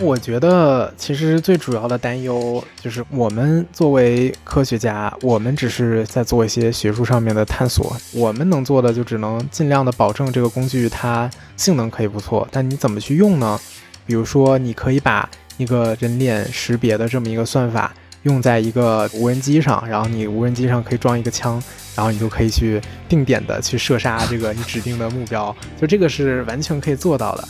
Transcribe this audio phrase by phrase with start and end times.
[0.00, 13.60] 我觉得其实最主要的担忧就是，我们作为科学家，我们只是在做一些学术上面的探索，我们能做的就只能尽量的保证这个工具它性能可以不错，但你怎么去用呢？
[14.04, 21.62] 比如说，你可以把一个人脸识别的这么一个算法用在一个无人机上，然后你无人机上可以装一个枪，
[21.94, 27.48] 然后你就可以去定点的去射杀这个你指定的目标，就这个是完全可以做到的。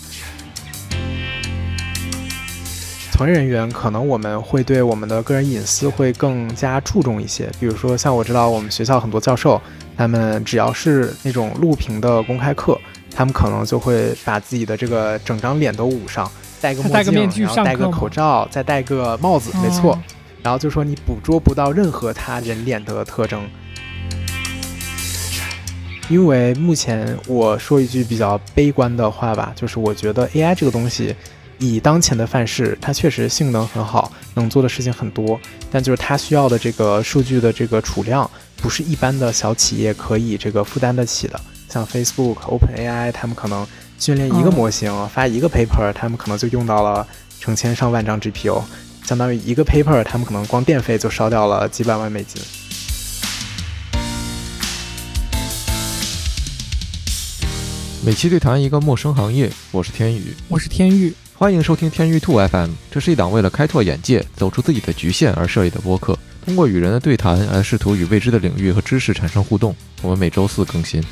[3.26, 9.60] 人员可能我们会对我们的个人隐私会更加注重一些，比如说像我知道我们学校很多教授，
[9.96, 12.78] 他们只要是那种录屏的公开课，
[13.14, 19.92] 他们可能就会把自己的这个整张脸都捂上，戴个墨镜，戴个面具然后戴个口罩，再戴个帽子，没错。
[19.92, 20.02] 哦
[20.42, 23.48] 然后就说你捕捉不到任何他人脸的特征。
[26.08, 31.14] 因为目前我说一句比较悲观的话吧，就是我觉得 AI 这个东西，
[31.62, 41.40] 以当前的范式，它确实性能很好，能做的事情很多，但就是它需要的这个数据的这个储量，不是一般的小企业可以这个负担得起的。
[41.68, 43.64] 像 Facebook、OpenAI，他们可能
[43.96, 47.06] 训练一个嗯模型，发一个 paper，他们可能就用到了
[47.38, 48.60] 成千上万张 GPU。
[49.04, 52.42] 相当于一个 paper，他们可能光电费就烧掉了几百万美金。
[58.04, 62.70] 每期对谈一个陌生行业，我是天宇，我是天域，欢迎收听天域兔 FM。
[62.88, 69.74] 这是一档为了开拓眼界、走出自己的局限而设立的播客，通过与人的对谈来试图与未知的领域和知识产生互动。
[70.02, 71.02] 我们每周四更新。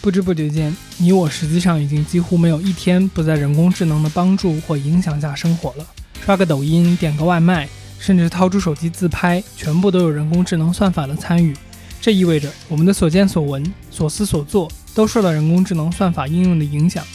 [0.00, 5.86] 不知不觉间，你我实际上已经几乎没有一天不在人工智能的帮助或影响下生活了。
[6.24, 7.68] 刷个抖音，点个外卖，
[8.00, 11.56] 甚至掏出手机自拍，全部都有人工智能算法的参与。
[12.00, 17.06] 这意味着我们的所见所闻、所思所做都受到人工智能算法应用的影响。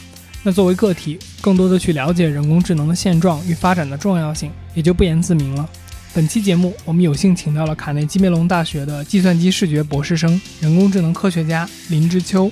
[0.47, 5.69] 那作为个体，更多的去了解人工智能的现状与发展的重要性，也就不言自明了。
[6.13, 12.49] 本期节目，我们有幸请到了卡内基梅隆大学的计算机视觉博士生、人工智能科学家林之秋。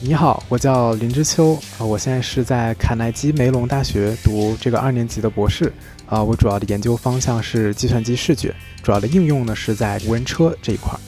[0.00, 5.70] 你好，我叫林之秋，啊、我现在是在卡耐基梅隆大学读这个二年级的博士，
[6.06, 11.00] 啊、我主要的研究方向是计算机视觉，主要的应用呢是在无人车这一块儿。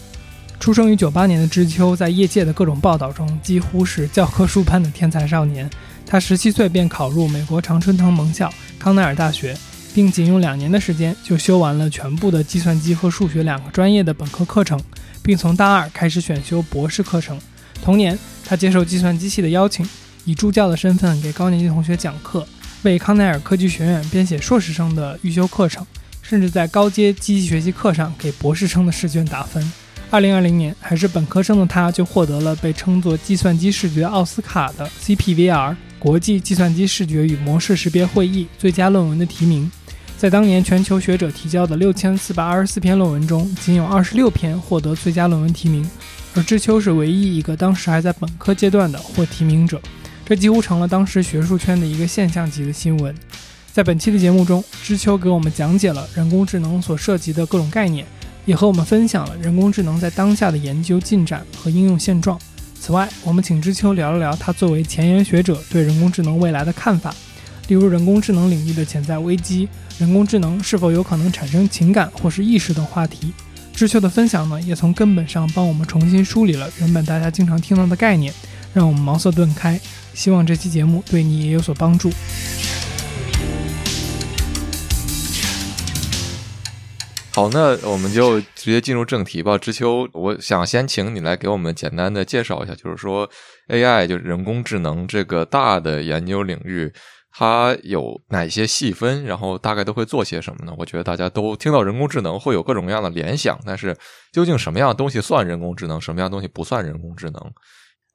[0.60, 5.66] 出生于九八年的知秋，在业界的各种报道中，几乎是教科书般的天才少年。
[6.10, 9.56] 他十七岁便考入美国常春藤盟校康奈尔大学，
[9.94, 14.76] 并仅用两年的时间就修完了全部的计算机和数学两个专业的本科课程，
[15.22, 17.38] 并从大二开始选修博士课程。
[17.80, 19.88] 同年，他接受计算机系的邀请，
[20.24, 22.44] 以助教的身份给高年级同学讲课，
[22.82, 25.86] 为康奈尔科技学院编写硕士生的预修课程，
[26.22, 29.72] 甚至在高阶机器学习课上给博士生的试卷打分。
[30.10, 39.70] 二零二零年，还是本科生的他，就获得了被称作计算机视觉奥斯卡的 CPVR 国际计算机视觉与模式识别会议最佳论文的提名。
[40.16, 45.88] 在当年全球学者提交的六千四百二十四篇论文中，仅有二十六篇获得最佳论文提名，
[46.34, 49.78] 而知秋是唯一一个当时还在本科阶段的获提名者，
[50.24, 53.14] 这几乎成了当时学术圈的一个现象级的新闻。
[53.70, 58.06] 在本期的节目中，知秋给我们讲解了人工智能所涉及的各种概念。
[58.46, 62.40] 也和我们分享了人工智能在当下的研究进展和应用现状。
[62.80, 67.14] 此外，我们请知秋聊了聊他作为前沿学者对人工智能未来的看法，
[67.68, 69.68] 例如人工智能领域的潜在危机、
[69.98, 73.34] 人工智能是否有可能产生情感或是意识等话题。
[73.74, 78.32] 知秋的分享呢，也从根本上帮我们重新梳理了原本大家经常听到的概念，
[78.72, 79.78] 让我们茅塞顿开。
[80.14, 82.10] 希望这期节目对你也有所帮助。
[87.40, 89.56] 好，那我们就直接进入正题吧。
[89.56, 93.26] 知秋，我想先请你来给我们简单的介绍一下，就是说
[93.68, 96.92] AI 就是人工智能这个大的研究领域，
[97.32, 100.74] 它有哪些细分，然后大概都会做些什么呢？
[100.76, 103.96] 我觉得大家都听到人工智能会有各种各样的联想，但是
[104.30, 107.40] 究竟什么样的东西算人工智能，什么样的东西不算人工智能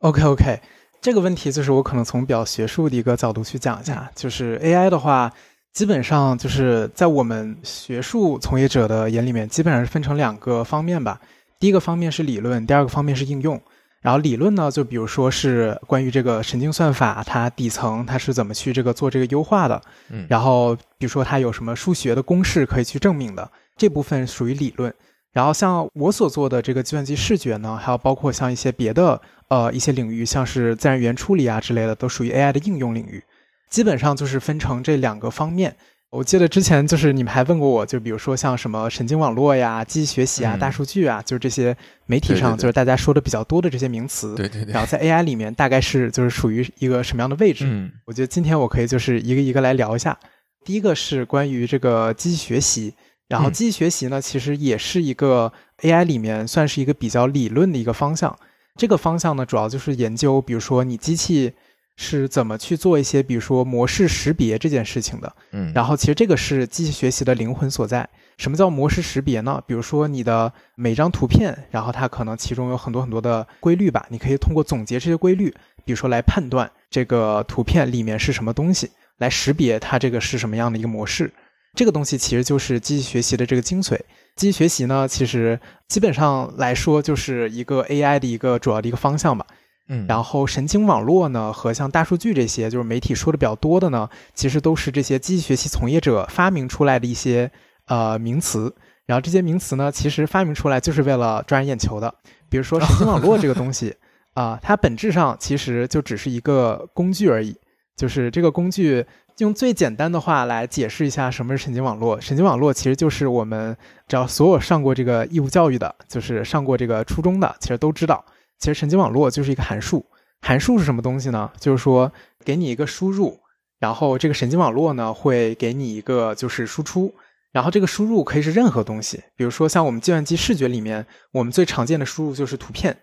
[0.01, 0.61] ？OK OK，
[1.01, 5.33] 这个问题就是我可能从比较学术的一个角度去讲一下，就是 AI 的话。
[5.75, 11.19] 基本上就是在我们学术从业者的眼里面，基本上是分成两个方面吧。
[11.59, 13.61] 第一个方面是理论，第二个方面是应用。
[13.99, 19.81] 然后理论呢，就比如说是关于这个神经算法，它底层它是怎么去这个做这个优化的。
[20.09, 24.93] 嗯，然后比如说它有什么数学的公式可以去证明的，这部分属于理论。
[25.33, 33.21] 然后像我所做的这个计算机视觉呢，还有包括像一些别的呃一些领域，像是自然语言处理啊之类的，都属于 AI 的应用领域。
[33.69, 35.75] 基本上就是分成这两个方面。
[36.11, 41.75] 我记得之前就是你们还问过我，就比如说像什么神经网络呀、机器学习啊、嗯大数据啊，就是这些
[42.05, 44.33] 媒体上就是大家说的比较多的这些名词。
[44.35, 47.65] 对对对然，后在 AI 里面大概是就是属于一个什么样的位置？
[47.67, 50.17] 嗯我觉得今天我可以就是一个一个来聊一下。
[50.63, 52.93] 第一个是关于这个机器学习，
[53.27, 55.51] 然后嗯机器学习呢，其实也是一个
[55.81, 58.33] AI 里面算是一个比较理论的一个方向。
[58.77, 61.51] 这个方向呢，主要就是研究，比如说你机器
[61.97, 65.35] 是怎么去做一些，比如说模式识别这件事情的。
[65.51, 68.07] 嗯，然后其实这个是机器学习的灵魂所在。
[68.37, 69.63] 什么叫模式识别呢？
[69.65, 75.49] 比如说你的每张图片，然后它可能其中有很多很多的规律吧，你可以通过总结这些规律，
[75.85, 81.31] 比如说来判断这个图片里面是什么东西，来识别它这个是什么样的一个模式。
[81.75, 83.97] 这个东西其实就是机器学习的这个精髓。
[84.35, 85.57] 机器学习呢，其实
[85.87, 89.45] 基本上来说就是一个 AI 的一个主要的一个方向吧。
[89.87, 97.51] 嗯，然后神经网络呢和像大数据这些，就是媒体说的比较多的呢，其实都是这些机器学习从业者发明出来的一些
[97.87, 98.73] 呃名词。
[99.05, 102.13] 然后这些名词呢，其实发明出来就是为了抓人眼球的。
[102.49, 103.95] 比如说神经网络这个东西
[104.33, 107.55] 啊、它本质上其实就只是一个工具而已。
[107.95, 109.05] 就是这个工具，
[109.37, 112.19] 用最简单的话来解释一下什么是神经网络。
[112.19, 113.77] 神经网络其实就是我们
[114.07, 118.25] 只要所有上过这个义务教育的，就是上过这个初中的，其实都知道。
[118.59, 120.05] 其实神经网络就是一个函数。
[120.41, 121.51] 函数是什么东西呢？
[121.59, 122.11] 就是说
[122.43, 123.39] 给你一个输入，
[123.79, 127.15] 然后这个神经网络呢会给你一个就是输出，
[127.51, 132.95] 然后这个输入可以是任何东西，比如说像我们计算机视觉里面，我们最常见的输入就是图片，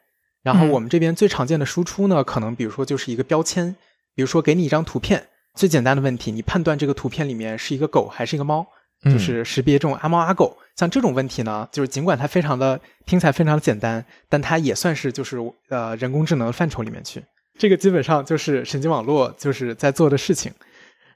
[0.42, 3.74] 然后嗯我们这边最常见的输出呢，可能比如说就是一个标签，
[4.14, 8.64] 比如说给你一张图片，最简单的问题，你判断这个图片里面是一个狗还是一个猫，
[9.04, 15.38] 嗯就是识别这种阿猫阿狗，像这种问题呢，就是尽管它非常的听起来非常的简单，但它也算是就是
[15.68, 17.22] 呃人工智能范畴里面去。
[17.58, 20.52] 这个基本上就是神经网络就是在做的事情。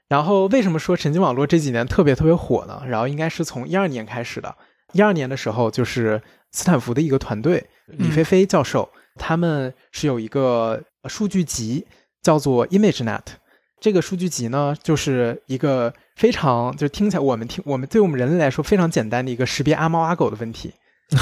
[0.07, 2.81] 然后为什么说神经网络这几年特别特别火呢？
[2.87, 4.55] 然后应该是从一二年开始的。
[4.93, 6.21] 一二年的时候，就是
[6.51, 11.85] 斯坦福的一个团队，李飞飞教授，他们是有一个数据集
[12.21, 13.21] 叫做 ImageNet。
[13.79, 20.73] 这个数据集呢，就是一个非常就听起来我们听我们对我们人类来说非常简单的一个识别阿猫阿狗的问题。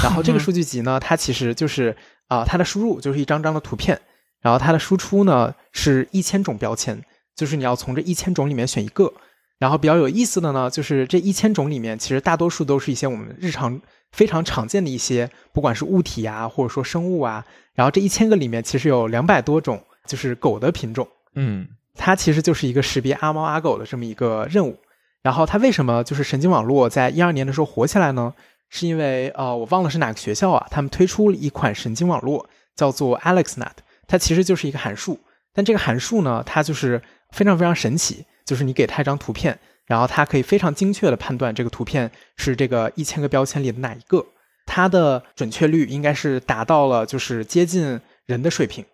[0.02, 1.96] 然后这个数据集呢，它其实就是
[2.28, 4.00] 啊、它的输入就是一张张的图片，
[4.40, 7.00] 然后它的输出呢是一千种标签，
[7.36, 9.12] 就是你要从这一千种里面选一个。
[9.58, 13.80] 然后比较有意思的呢，就是这一千种里面，其实大多数都是一些我们日常
[14.12, 17.44] 非常常见的一些，不管是物体啊，或者说生物啊。
[17.74, 21.06] 然后这一千个里面，其实有两百多种就是狗的品种。
[21.34, 24.76] 嗯它其实就是一个识别阿猫阿狗的这么一个任务。
[25.22, 28.32] 然后它为什么就是神经网络在一二年的时候火起来呢？
[28.68, 33.70] 是因为呃，我忘了是哪个学校啊，他们推出了一款神经网络，叫做 AlexNet，
[34.08, 35.20] 它其实就是一个函数。
[35.54, 37.00] 但这个函数呢，它就是
[37.30, 39.56] 非常非常神奇，就是你给它一张图片，
[39.86, 44.26] 然后它可以非常精确的判断这个图片是这个一千个标签里的哪一个，
[44.66, 48.84] 它的准确率应该是达到了就是接近人的水平。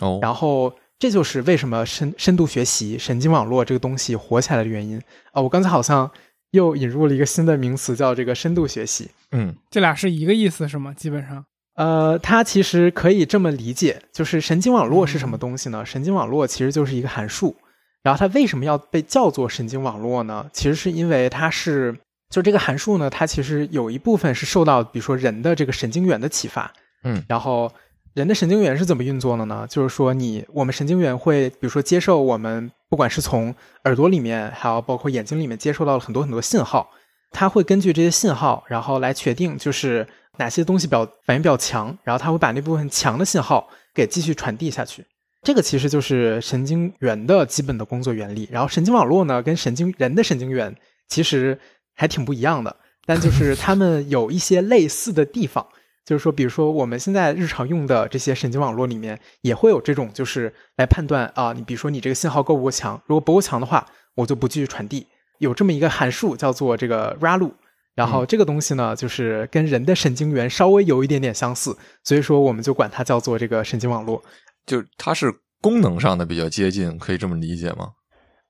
[0.00, 5.02] 哦，然后这就是为什么深深度学习、神经网络这个东西火起来的原因
[5.32, 6.08] 啊、我刚才好像
[6.52, 9.10] 又引入了一个新的名词，叫这个深度学习。
[9.32, 10.94] 嗯这俩是一个意思是吗？
[10.94, 11.44] 基本上，
[11.74, 15.84] 呃，它其实可以这么理解，就是神经网络是什么东西呢？
[15.84, 17.56] 神经网络其实就是一个函数，
[18.04, 20.48] 然后它为什么要被叫做神经网络呢？
[20.52, 21.98] 其实是因为它是，
[22.30, 26.72] 就这个函数呢，它其实有一部分是受到，比如说人的这个神经元的启发，
[27.02, 27.72] 嗯然后
[28.14, 29.66] 人的神经元是怎么运作的呢？
[29.70, 33.54] 就是说你我们神经元会，比如说接受我们不管是从
[33.84, 36.90] 耳朵里面，还有包括眼睛里面接受到了很多很多信号，
[37.30, 45.06] 它会根据这些信号，然后来确定就是哪些东西表反应比较强，然后它会把那部分强的信号给继续传递下去。
[45.42, 48.46] 这个其实就是神经元的基本的工作原理。
[48.52, 50.76] 然后神经网络呢，跟神经人的神经元
[51.08, 51.58] 其实
[51.94, 52.76] 还挺不一样的，
[53.06, 55.66] 但就是它们有一些类似的地方。
[56.12, 65.06] 就是说，比如说我们现在日常用的这些神经网络里面，也会有这种，就是来判断啊，你比如说你这个信号够不够强，如果不够强的话，我就不继续传递。
[65.38, 67.50] 有这么一个函数叫做这个 RALU，
[67.94, 74.22] 然后这个东西呢，就是跟人的神经元稍微有一点点相似，所以说我们就管它叫做这个神经网络。
[74.66, 77.92] 就它是功能上的比较接近，可以这么理解吗？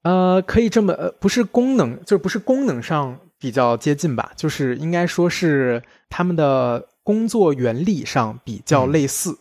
[0.03, 9.39] 呃，可以这么，呃，不是功能，就是不是功能上比较接近吧，就是应该说是他们的工作原理上比较类似，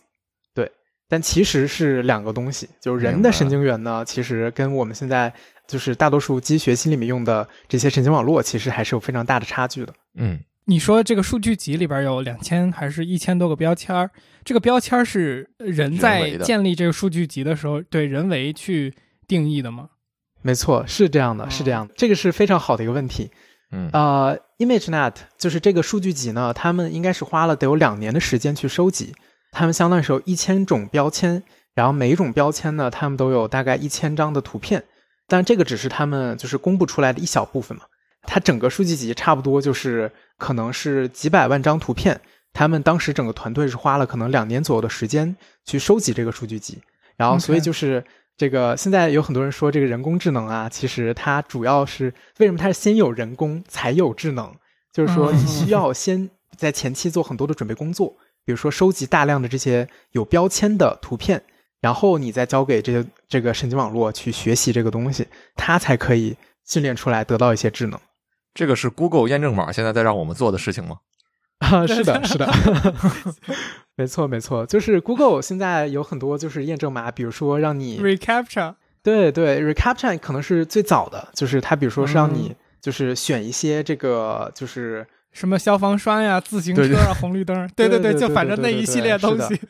[0.54, 0.70] 对，
[1.08, 2.68] 但其实是两个东西。
[2.80, 5.32] 就是人的神经元呢，其实跟我们现在
[5.66, 9.94] 就是大多数机器学习里面用的这些神经网络，其实还是有非常大的差距的。
[10.16, 14.08] 嗯你说这个数据集里边有两千还是一千多个标签儿？
[14.44, 18.94] 这个标签儿是人人在建立这个数据集的时候对人为去
[19.26, 19.88] 定义的吗？
[20.40, 23.28] 没错，是这样的，是这样的，这个是非常好的一个问题。
[23.72, 29.14] 嗯呃，ImageNet 就是这个数据集呢，他们应该是花了得有两年的时间去收集，
[29.50, 31.42] 他们相当于是有一千种标签，
[31.74, 34.84] 然后每一种标签呢，他们都有大概一千张的图片。
[35.26, 37.84] 但这个只是他们就是公布出来的一小部分嘛。
[38.24, 42.20] 它整个数据集差不多就是可能是几百万张图片，
[42.52, 46.78] 他们当时整个团队是花了可能两年左右的时间去收集这个数据集，
[47.16, 48.04] 然后所以就是
[48.36, 54.52] 这个现在有很多人说这个人工智能啊，其实它主要是为什么它是先有人工才有智能，
[54.92, 61.42] 就是说你需要先在前期做很多的准备工作，比如说收集大量的这些有标签的图片，
[61.80, 66.36] 然后你再交给这些这个神经网络去学习这个东西，它才可以
[66.66, 68.00] 训练出来得到一些智能。
[68.54, 70.98] 这个是 Google 验证码现在在让我们做的事情吗？
[71.62, 72.52] 啊，是的，是的，
[73.96, 89.60] 没错，没错，就是 Google 现在有很多就是验证码，比如说让你 reCAPTCHA，对对，reCAPTCHA 可能是最早的，就是它比如说是让你就是选一些这个就是什么消防栓呀、自行车啊、红绿灯，对对对，就反正那一系列东西。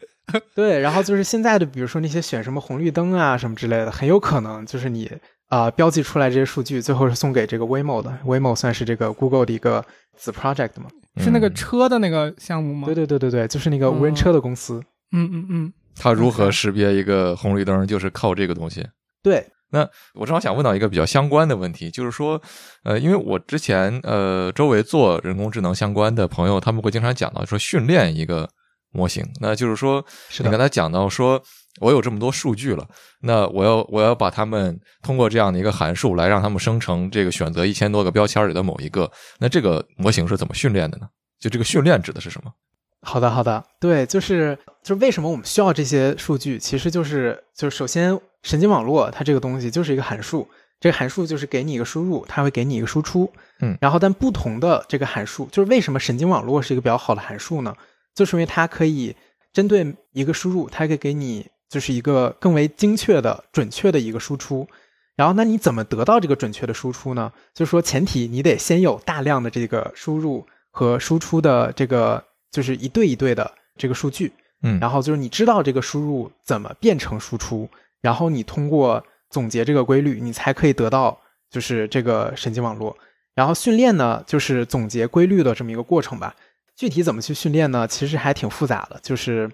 [0.54, 5.10] 对，然后就是现在的，比如说那些选什么红绿灯啊什么之类的，很有可能就是你。
[5.48, 8.10] 啊，标记出来这些数据，最后是送给这个 Waymo 的。
[8.24, 9.84] Waymo 算是这个 Google 的一个
[10.16, 10.86] 子 project 吗？
[11.18, 12.86] 是那个车的那个项目吗？
[12.86, 14.82] 对对对对对，就是那个无人车的公司。
[15.12, 15.72] 嗯嗯嗯。
[15.94, 18.86] 它如何识别一个红绿灯，就是靠这个东西。
[19.22, 19.46] 对。
[19.70, 22.40] 那我正好想问到一个比较相关的问题，就是说，
[22.84, 28.48] 呃，因为我之前呃周围做人工智能相关的朋友，他们会经常讲到说训练一个
[28.92, 30.04] 模型，那就是说，
[30.38, 31.42] 你刚才讲到说。
[31.80, 32.86] 我有这么多数据了，
[33.22, 41.08] 那我要我要把它们通过这样的一个函数来让它们生成这个选择一千多个标签里的某一个，那这个模型是怎么训练的呢？
[41.40, 42.52] 就这个训练指的是什么？
[43.00, 46.58] 好的，好的，对，就是就是为什么我们需要这些数据？
[46.58, 50.46] 其实就是就是首先神经网络它这个东西就是一个函数，
[50.78, 57.74] 这个函数就是给你一个输入，它会给你一个输出，嗯，然后但不同的这个函数，就是为什么神经网络是一个比较好的函数呢？
[58.14, 59.16] 就是因为它可以
[59.52, 61.46] 针对一个输入，它可以给你。
[61.72, 64.68] 就是一个更为精确的、准确的一个输出，
[65.16, 67.32] 然后那你怎么得到这个准确的输出呢？
[67.54, 74.30] 就是说，前提你得先有大量的这个输入和输出的这个，就是一对一对的这个数据，
[74.62, 77.66] 嗯，然后就是你知道这个输入怎么变成输出，
[78.02, 81.18] 然后你通过总结这个规律，你才可以得到
[81.50, 82.94] 就是这个神经网络。
[83.34, 86.36] 然后训练呢，就是总结规律的这么一个过程吧。
[86.76, 87.88] 具体怎么去训练呢？
[87.88, 89.50] 其实还挺复杂的，就是。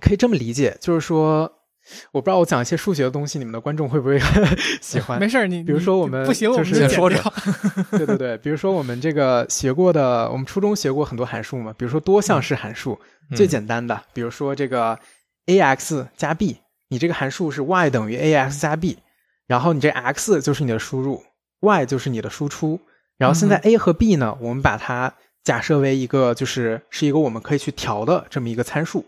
[0.00, 1.50] 可以这么理解，就是说，
[2.12, 4.18] 我不知道我讲一些数学的东西，你们的观众会不会
[4.82, 5.20] 喜欢？
[5.20, 7.16] 没事你比如说我们不行，我们先说着。
[7.92, 12.98] 对对对，比如说我们这个学过的，我们初中学过很多函数嘛，比如说多项式函数，
[13.36, 14.98] 最简单的，比如说这个
[15.46, 16.56] a x 加 b，
[16.88, 18.98] 你这个函数是 y 等于 a x 加 b，
[19.46, 21.22] 然后你这 x 就是你的输入
[21.60, 22.80] ，y 就是你的输出，
[23.16, 29.04] 然后现在 a 和 b 呢，我们把它假设为一个就是是一个我们可以去调的这么一个参数。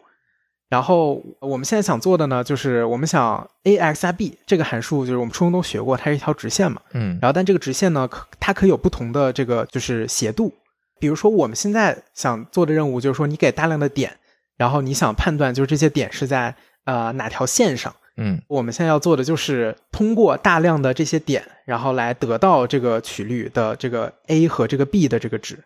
[0.68, 6.80] 然后我们现在想做的呢，就是我们想 a x 加 b 这个函数，就是我们初中都学过，它是一条直线嘛。
[6.92, 7.18] 嗯。
[7.23, 10.52] 然后，但这个直线呢，可它可以有不同的这个就是斜度。
[10.99, 14.16] 比如说，我们现在想做的任务就是说，你给大量的点，
[14.56, 16.54] 然后你想判断就是这些点是在
[16.85, 17.94] 呃哪条线上。
[18.16, 18.42] 嗯。
[18.49, 25.58] 我们现在要做的就是通过大量的这些点，然后来得到这个曲率的这个 a 和这个 b 的这个值。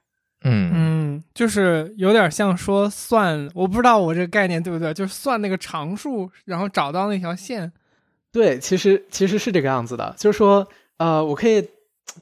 [0.43, 7.71] 嗯嗯，就是有点像说算，我不知道我这个概念对不对，就是算那个常数，然后找到那条线。
[8.33, 10.67] 对，其实其实是这个样子的，就是说，
[10.97, 11.69] 呃，我可以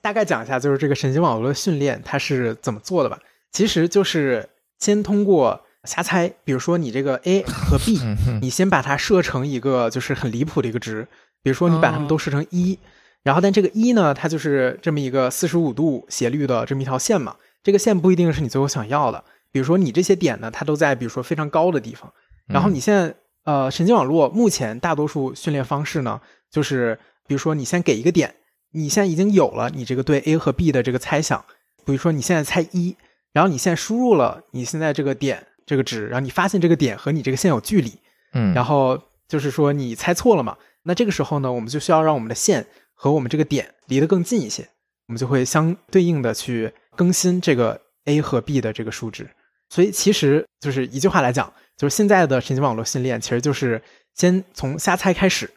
[0.00, 3.18] 大概讲一下，就是这个神经网络的训练它是怎么做的吧。
[3.52, 4.48] 其实就是
[4.78, 8.00] 先通过瞎猜，比如说你这个 a 和 b，
[8.40, 11.06] 你先把它设成一个就是很离谱的一个值，
[11.42, 12.78] 比如说你把它们都设成一，
[13.22, 17.36] 然后但这个一呢，它就是这么一个四十五度斜率的这么一条线嘛。
[17.62, 22.12] 这个线不一定是你最后想要的，比如说你这些点呢，它都在比如说非常高的地方，
[22.46, 28.34] 然后你现在呃神经网络目前大多数训练方式呢，就是比如说你先给一个点，
[28.72, 31.44] 你现在已经有了你这个对 A 和 B 的这个猜想，
[31.84, 32.96] 比如说你现在猜一，
[33.32, 37.92] 然后你现在输入了你现在这个点这个值，然后你发现这个点和你这个线有距离，
[38.32, 44.68] 嗯，然后就是说你猜错了嘛，那这个时候呢，我们就需要让我们的线和我们这个点离得更近一些，
[45.08, 46.72] 我们就会相对应的去。
[46.98, 49.30] 更新这个 a 和 b 的这个数值，
[49.68, 53.80] 所以其实就是一句话来讲，就是现在的神经网络训练其实就是
[54.14, 55.48] 先从瞎猜开始，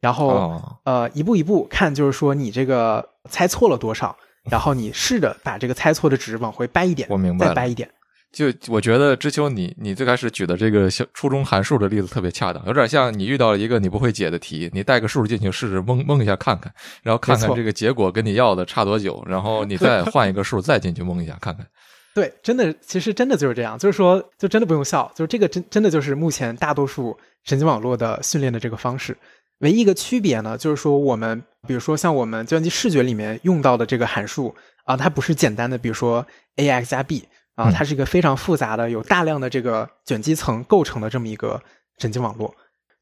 [0.00, 4.16] 然后呃一步一步看，就是说你这个猜错了多少，
[4.50, 7.90] 然后你试着把这个猜错的值往回掰一点，我明白，再掰一点。
[8.36, 16.70] 就我觉得知秋，你你最开始举的这个小初中函数的例子特别恰当，有点像你遇到了一个你不会解的题，你带个数进去试试蒙蒙一下看看，
[17.02, 21.66] 然后看看这个结果跟你要的差多久，然后你再换一个数再进去蒙一下看看。
[22.14, 29.16] 对，真的，其实真的就是这样，就是说，就真的不用笑，就是这个真真的就是目前大多数神经网络的训练的这个方式。
[29.60, 36.26] 唯一一个区别呢，就是说我们比如说像我们计算机视觉里面用到的这个函数啊，它不是简单的，比如说
[36.56, 37.26] ax 加 b
[37.56, 41.60] 啊，嗯它是一个非常复杂的，有大量的这个卷积层构成的这么一个
[41.98, 42.54] 神经网络。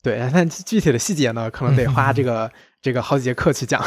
[0.04, 2.50] 对，但具体的细节呢，可能得花这 个
[2.82, 3.82] 这个好几节课去讲。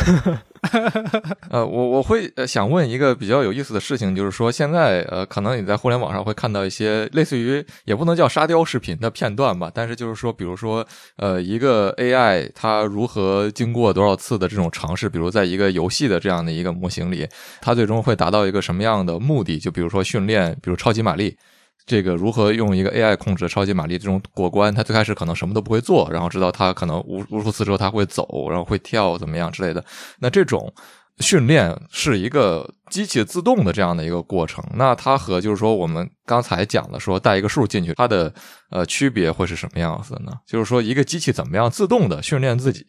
[1.52, 10.84] 呃，我我会呃想问一个比较有意思的事情，就是说现在呃，可能你在互联网上会看到一些类似于也不能叫沙雕视频的片段吧，但是就是说，比如说
[11.18, 17.28] 呃，一个 AI 它如何经过多少次的这种尝试，比如在一个游戏的这样的一个模型里，
[17.62, 19.60] 它最终会达到一个什么样的目的？
[19.60, 21.38] 就比如说训练，比如超级玛丽。
[21.86, 24.74] 这个如何用一个 AI 控制超级玛丽这种过关？
[24.74, 29.84] 它最开始可能什么都不会做，然后直到它可能无无数次之后它会走，然后会跳怎么样之类的。
[30.19, 30.74] 那这种
[31.19, 34.63] 训练是一个机器自动的这样的一个过程。
[34.75, 38.34] 那它和就是说我们刚才讲的说带一个数进去，它的
[38.69, 40.34] 呃区别会是什么样子呢？
[40.46, 42.86] 就是说一个机器怎么样自动的训练自己？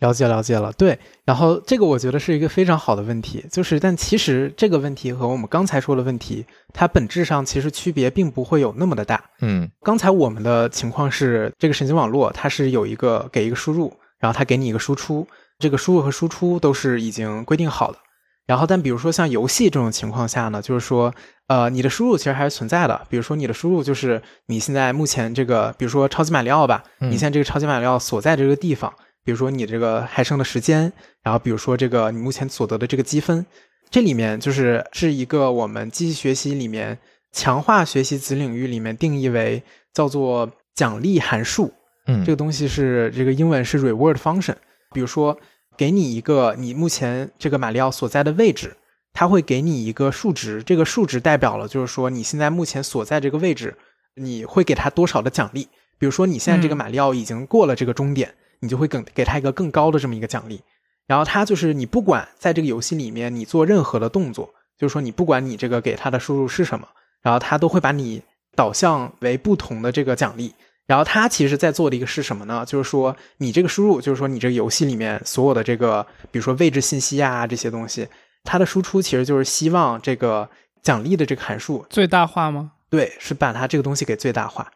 [0.00, 0.98] 了解了解了，对。
[1.24, 9.22] 然后这个我觉得是一个非常好的问题，就是但其实这个问题和我们刚才说的问题，它本质上其实区别并不会有那么的大。
[9.40, 15.26] 嗯刚才我们的情况是，这个神经网络它是有一个给一个输入，然后它给你一个输出，
[15.58, 17.98] 这个输入和输出都是已经规定好的。
[18.46, 21.12] 然后，但比如说像游戏这种情况下呢，就是说，
[21.48, 23.04] 呃，你的输入其实还是存在的。
[23.10, 28.94] 比如说你的输入就是你现在目前这个，比如说超级马里奥吧，嗯你现在这个超级马里奥所在这个地方，
[29.26, 30.92] 比如说你这个还剩的时间，
[31.24, 33.44] 然后比如说这个你目前所得的这个积分，
[33.90, 36.96] 这里面就是是一个我们机器学习里面
[37.32, 39.60] 强化学习子领域里面定义为
[39.92, 41.72] 叫做奖励函数。
[42.06, 44.54] 嗯，这个东西是这个英文是 reward function。
[44.92, 45.36] 比如说，
[45.76, 48.76] 给你一个你目前这个马里奥所在的位置，
[49.12, 53.76] 它会给你一个数值，这个数值代表了就是说你现在目前所在这个位置，
[54.14, 55.68] 你会给它多少的奖励。
[55.98, 58.34] 比如说你现在这个嗯马里奥已经过了这个终点，
[58.66, 60.60] 你就会更给他一个更高的这么一个奖励。
[61.06, 66.88] 然后他就是你不管在这个游戏里面你做任何的动作，就是说你不管你这个给他的输入是什么，
[67.22, 68.20] 然后他都会把你
[68.56, 70.52] 导向为不同的这个奖励。
[70.84, 72.64] 然后他其实在做的一个是什么呢？
[72.66, 78.08] 就是说你这个输入，就是说你这个游戏里面所有的这个，比如说位置信息啊这些东西，
[78.44, 80.48] 它的输出其实就是希望这个
[80.82, 82.72] 奖励的这个函数，最大化吗？
[82.90, 84.70] 对，是把它这个东西给最大化。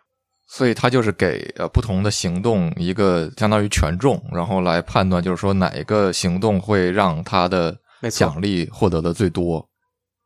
[0.52, 7.76] 所以它就是给呃不同的行动一个相当于权重，然后来判断就是说哪一个行动会让它的
[8.10, 9.64] 奖励获得的最多。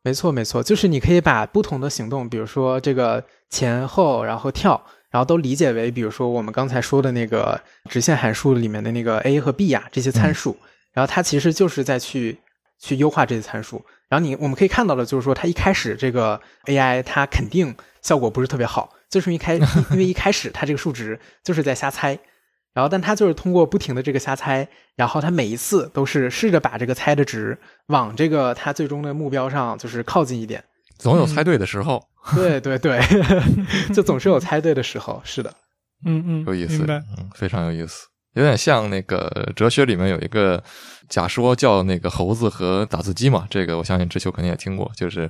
[0.03, 10.57] 没错，没错，就是你可以把不同的行动，比如说这个前后，然后跳，然后都理解为，比如说我们刚才说的那个直线函数里面的那个 a 和 b 呀、这些参数，
[10.91, 12.39] 然后它其实就是在去
[12.79, 13.83] 去优化这些参数。
[14.09, 19.55] 然后你我们可以看到的就是说，它一开始这个 AI 它肯定效果不是特别好，就是一开
[19.91, 22.17] 因为一开始他这个数值就是在瞎猜。
[22.73, 30.61] 然后，但他就是通过不停的这个瞎猜，然后他每一次都是试着把这个猜的值往这个他最终的目标上就是靠近一点。
[30.97, 32.03] 总有猜对的时候，
[32.35, 32.99] 对对对，
[33.95, 35.21] 就总是有猜对的时候。
[35.23, 35.53] 是的，
[36.05, 36.95] 嗯嗯，有意思，明白。
[37.17, 40.63] 嗯，非常有意思，有点像那个哲学里面有一个
[41.09, 45.29] 假说叫那个猴子和打字机嘛，这个我相信知秋肯定也听过，就是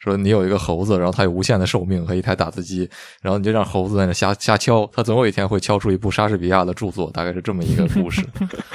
[0.00, 2.88] 说你有一个猴子，然后它有无限的寿命和一台打字机，
[3.20, 8.24] 然后你就让猴子在那瞎瞎敲，它总有一天会敲出一部莎士比亚的著作，大概是这么一个故事。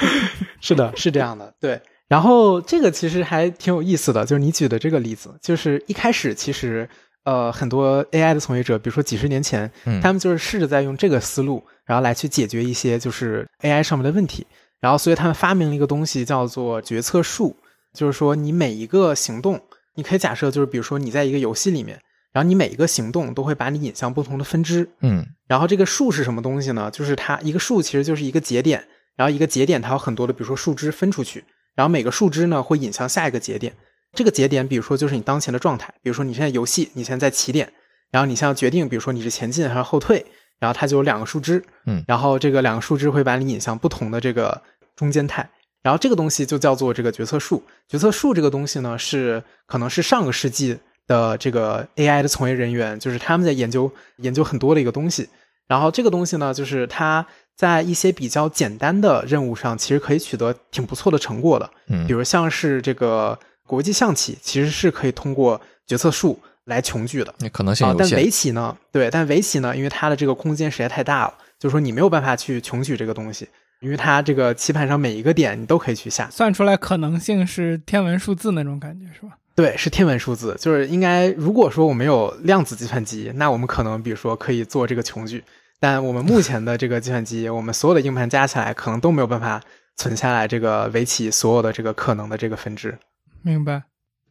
[0.62, 1.54] 是的，是这样的。
[1.60, 6.88] 对，然后这个其实还挺有意思的，就是你举的这个例子，就是一开始其实
[7.24, 14.46] 呃很多 AI 的从业者，比如说几十年前，嗯他们就是试着在用这个思路，然后来去解决一些就是 AI 上面的问题。
[14.80, 17.56] 然后，所以他们发明了一个东西叫做决策树，
[17.94, 19.62] 就是说你每一个行动，
[19.94, 22.02] 你可以假设就是比如说你在一个游戏里面，
[22.34, 24.90] 然后你每一个行动都会把你引向不同的分支。
[25.02, 26.90] 嗯然后这个树是什么东西呢？
[26.90, 28.84] 就是它一个树其实就是一个节点，
[29.16, 31.44] 然后一个节点它有很多的，比如说树枝分出去，
[31.76, 33.74] 然后每个树枝呢会引向下一个节点。
[34.14, 37.72] 这个节点，比如说就是你当前的状态，比如说你现在游戏，你现在在起点，
[38.12, 40.26] 然后你现在决定，比如说你是前进还是后退，
[40.60, 44.62] 然后它就有两个树枝，嗯然后这个两个树枝会把你引向不同的这个
[44.96, 45.50] 中间态。
[45.82, 47.64] 然后这个东西就叫做这个决策树。
[47.88, 55.28] 决策树这个东西呢，是可能是上个世纪的这个 AI 的从业人员，就是他们在研究研究很多的一个东西。
[55.68, 61.68] 然后这个东西呢，就是它在一些比较简单的任务上，其实可以取得挺不错的成果的。
[61.88, 63.40] 嗯比如像是这个
[63.72, 67.34] 国际象棋，其实是可以通过决策树来穷举的。
[67.40, 68.18] 那可能性啊，但有限。
[68.18, 68.76] 围棋呢？
[68.92, 73.48] 对，但围棋呢，因为它的这个空间实在太大了，就是说你没有办法去穷举这个东西，
[73.80, 76.30] 因为它这个棋盘上每一个点你都可以去下。
[76.30, 79.38] 算出来可能性是天文数字那种感觉是吧？
[79.56, 85.42] 对，是天文数字，就是应该如果说我们有量子计算机，那我们可能比如说可以做这个穷举，
[85.80, 89.62] 但我们目前的这个计算机， 我们所有的硬盘加起来，可能都没有办法
[89.96, 92.98] 存下来这个围棋所有的这个可能的这个分支。
[93.42, 93.84] 明白。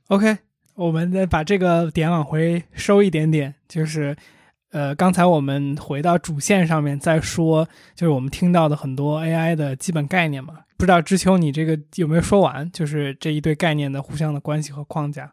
[0.09, 0.39] OK，
[0.75, 4.17] 我们再把这个点往回收一点点，就是，
[4.73, 10.55] 呃，刚才我们回到主线上面再说，就是我们听到的很多 AI 的基本概念嘛。
[10.77, 12.71] 不知道知秋你这个有没有说完？
[12.73, 15.33] 就是这一对概念的互相的关系和框架。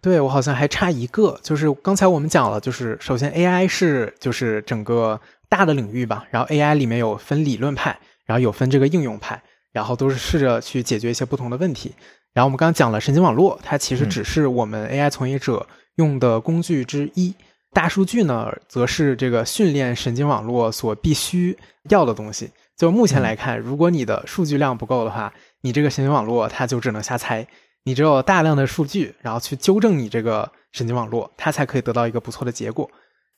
[0.00, 9.42] 对我好像还差一个，就是刚才我们讲了，就是首先 AI 是就是整个大的领域吧，然后 AI 里面有分理论派，然后有分这个应用派，
[9.76, 11.94] 然后都是试着去解决一些不同的问题。
[12.32, 17.34] 然后我们刚刚讲了神经网络，它其实只是我们 AI 从业者用的工具之一。
[17.74, 21.54] 大数据呢，则是这个训练神经网络所必须
[21.90, 22.50] 要的东西。
[22.74, 27.46] 就目前来看，如果你的数据量不够的话，你这个神经网络它就只能瞎猜。
[27.84, 32.90] 你只有大量的数据，然后去纠正你这个神经网络，它才可以得到一个不错的结果。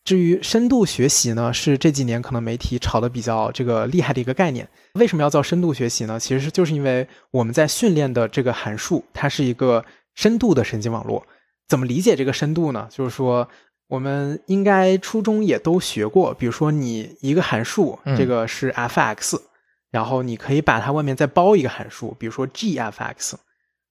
[0.05, 4.67] 至于深度学习呢，是这几年可能媒体炒的比较这个厉害的一个概念。
[4.95, 6.19] 为什么要叫深度学习呢？
[6.19, 9.85] 其实就是因为我们在训练的这个函数，它是一个
[10.15, 11.27] 深度的神经网络。
[11.69, 12.89] 怎么理解这个深度呢？
[12.91, 13.47] 就是说，
[13.89, 19.39] 我们应该初中也都学过，比如说你一个函数，这个是 f(x)，、
[19.91, 23.35] 然后你可以把它外面再包一个函数，比如说 g(f(x)。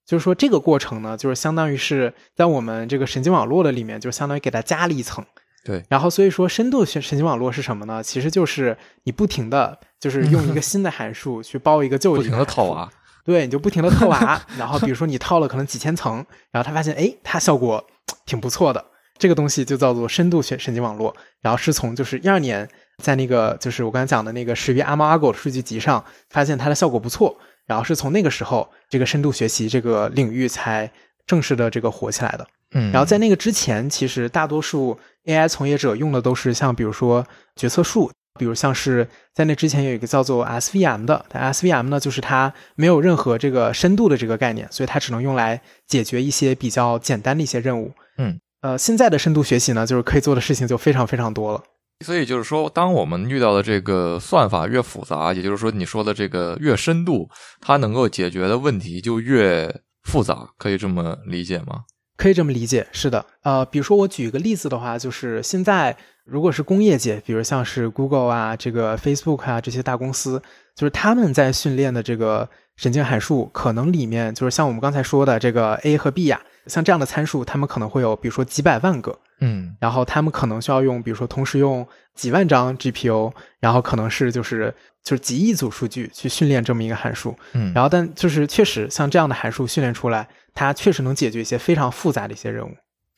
[0.08, 5.24] 就是说，这个过程呢，就是相当于是在我们这个神经网络的里面，就相当于给它加了一层。
[5.68, 8.02] 对，然后所以说，深度神神经网络是什么呢？
[8.02, 12.90] 其实就是你不停的就是用一个新的函数去包一个旧的， 不停的套娃。
[13.26, 17.86] 对，你就不停的套娃， 然后比如说你套了可能几千层，然后他发现，哎，它效果
[18.26, 18.86] 挺不错的，
[19.18, 21.14] 这个东西就叫做深度神神经网络。
[21.42, 22.66] 然后是从就是一二年
[23.04, 27.38] 在那个就是我刚才讲的那个识别阿猫阿狗的数据集上发现它的效果不错。
[27.66, 30.90] 然后是从那个时候，这个深度学习这个领域才
[31.26, 32.48] 正式的这个火起来的。
[32.72, 37.26] 嗯，然后在那个之前，其实大多数 AI 从业者用的都是像比如说
[37.56, 47.94] 决策树，比如像是在那之前有一个叫做 SVM 的，但 SVM 呢就是它没有任何这个深度的这个概念，所以它只能用来解决一些比较简单的一些任务。
[48.18, 51.64] 嗯，呃，现在的深度学习呢，就是可以做的事情就非常非常多了。
[52.06, 57.28] 所以就是说，当我们遇到的这个算法越复杂，也就是说你说的这个越深度，
[57.60, 61.86] 它能够解决的问题就越复杂，可以这么理解吗？
[62.18, 63.26] 可以这么理解，是的。
[63.44, 70.42] 呃，比如说我举一个例子的话，就是现在如果是工业界，比如像是 Google 啊、这个 Facebook 啊这些大公司，
[70.76, 79.18] 就是他们在训练的这个神经函数，可能里面就是像我们刚才说的这个 A 和 B 呀、像这样的参数，他们可能会有，比如说几百万个。
[79.40, 90.28] 嗯，然后他们可能需要用，比如说同时用几万张 GPU，然后可能是就是就是几亿组数据去训练这么一个函数，嗯，然后但就是确实像这样的函数训练出来，
[90.58, 92.72] 它确实能解决一些非常复杂的一些任务。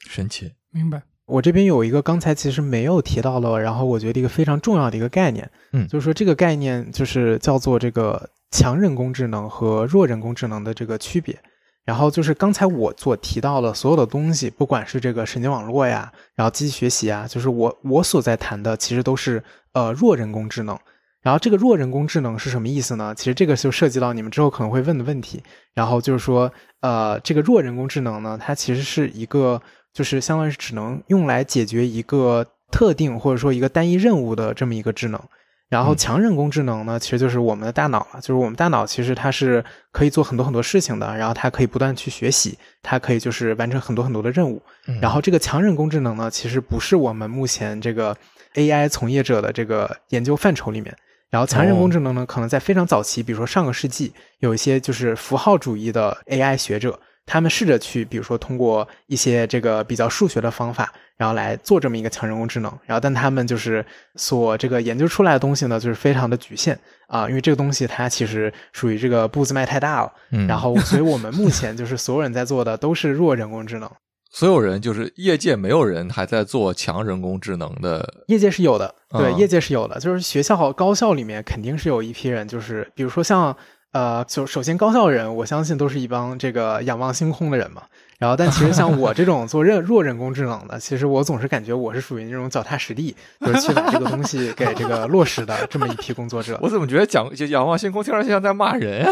[0.06, 1.02] 神奇，明白。
[1.26, 11.40] 我这边有一个刚才其实没有提到的，然后我觉得一个非常重要的一个概念，嗯就是说这个概念就是叫做这个强人工智能和弱人工智能的这个区别。
[11.86, 20.78] 然后就是刚才我所提到的所有的东西，不管是这个神经网络呀，然后机器学习啊，就是我我所在谈的，其实都是呃弱人工智能。
[21.22, 23.14] 然后这个弱人工智能是什么意思呢？
[23.14, 25.44] 其实这个就涉及到你们之后可能会问的问题。
[25.74, 29.62] 然后就是说，呃，这个弱人工智能呢，它其实是一个
[29.94, 35.22] 就是相当于是只能用来解决一个特定或者说一个单一任务的这么一个智能。
[35.68, 44.62] 然后嗯强人工智能呢，其实就是我们的大脑了，就是我们大脑其实它是可以做很多很多事情的，然后它可以不断去学习，它可以就是完成很多很多的任务。
[44.88, 48.16] 嗯然后这个强人工智能呢，其实不是我们目前这个
[48.56, 50.96] AI 从业者的这个研究范畴里面。
[51.30, 62.72] 然后强人工智能呢，可能在非常早期，比如说上个世纪，有一些就是符号主义的 AI 学者，他们试着去，比如说通过一些这个比较数学的方法，然后来做这么一个强人工智能。
[62.86, 70.12] 然后，但他们就是所这个研究出来的东西呢，就是非常的局限啊，因为这个东西它其实属于这个步子迈太大了。
[70.32, 73.88] 嗯，然后，所以我们目前就是所有人在做的都是弱人工智能。
[74.30, 83.56] 所有人就是业界没有人还在做强人工智能的，业界是有的，对，嗯业界是有的，就是学校高校里面肯定是有一批人，就是比如说像
[83.92, 87.84] 呃，就首先高校人，我相信都是一帮这个仰望星空的人嘛。
[88.20, 99.12] 然后，但其实像我这种做人弱人工智能的，其实我总是感觉我是属于那种脚踏实地，就是去把这个东西给这个落实的这么一批工作者我怎么觉得讲仰望星空听上去像在骂人呀、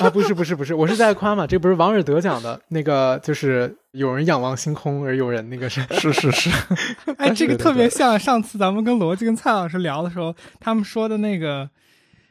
[0.00, 0.08] 啊！
[0.08, 6.50] 不是不是不是，我是在夸嘛，这不是王尔德讲的那个，就是有人仰望星空，而有人那个是是是是，
[7.18, 11.68] 哎，这个特别像上次咱们跟罗辑跟蔡老师聊的时候，他们说的那个，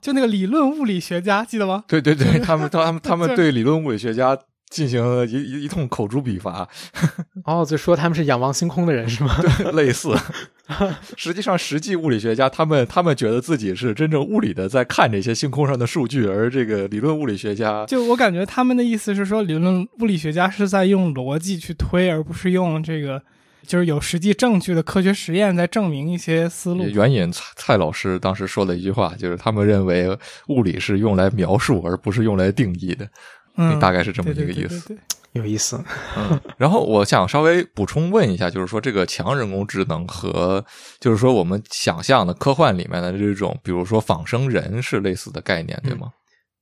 [0.02, 1.84] 就那个理论物理学家，记得吗？
[1.88, 4.36] 对对对，他们他们他们 对理论物理学家
[4.70, 6.68] 进行了一一一通口诛笔伐，
[7.46, 9.36] 哦，就说他们是仰望星空的人是吗？
[9.42, 10.16] 对类似。
[11.16, 23.22] 实际上，实际物理学家他们他们觉得自己是真正物理的在看这些星空上的数据，而这个理论物理学家就我感觉他们的意思是说，理论物理学家是在用逻辑去推，而不是用这个
[23.66, 26.84] 就是有实际证据的科学实验在证明一些思路。
[26.84, 30.18] 援引蔡蔡老师当时说的一句话，就是他们认为
[30.50, 33.08] 物理是用来描述，而不是用来定义的。
[33.58, 35.02] 嗯，大概是这么一个对对对意思对对
[35.34, 35.84] 有意思。
[36.16, 40.64] 嗯，然后我想稍微补充问一下，就是说这个强人工智能和
[41.00, 46.12] 就是说我们想象的科幻里面的这种，比如说仿生人是类似的概念，对吗？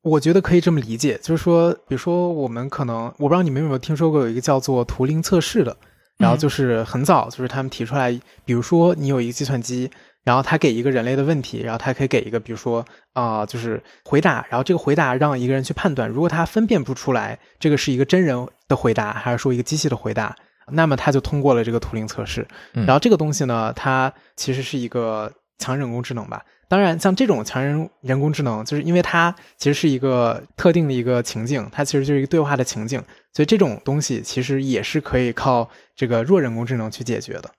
[0.01, 5.75] 我觉得可以这么理解，就是说，比如说我们可能，我不知道你们有没有听说过有一个叫做图灵测试的，
[6.17, 8.11] 然后就是很早，就是他们提出来，
[8.45, 9.89] 比如说你有一个计算机，
[10.25, 20.35] 然后他给一个人类的问题，然后他可以给一个，比如说啊、就是回答，然后这个回答让一个人去判断，如果他分辨不出来这个是一个真人的回答，还是说一个机器的回答，
[20.71, 22.45] 那么他就通过了这个图灵测试。
[22.73, 26.43] 嗯然后这个东西呢，它其实是一个强人工智能吧。
[26.67, 32.99] 当然，像这种强人人工智能，就是因为它其实是一个特定的一个情境，它其实就是一个对话的情境，
[33.31, 37.51] 所以这种东西其实也是可以靠这个弱人工智能去解决的。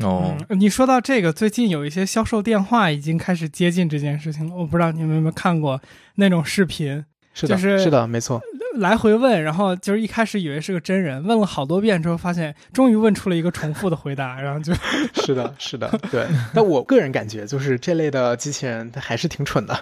[0.00, 4.56] 哦，你说到这个，最近有一些销售电话已经开始接近这件事情了。
[4.56, 5.80] 我不知道你们有没有看过
[6.14, 8.40] 那种视频，是的，就是是的，没错。
[8.76, 14.72] 来回问，然后就是一开始以为是个真人，问了好多遍之后，发现终于问出了一个重复的回答，然后就
[15.22, 16.26] 是的，是的，对。
[16.54, 19.78] 但我个人感觉，就是这类的机器人，它还是挺蠢的。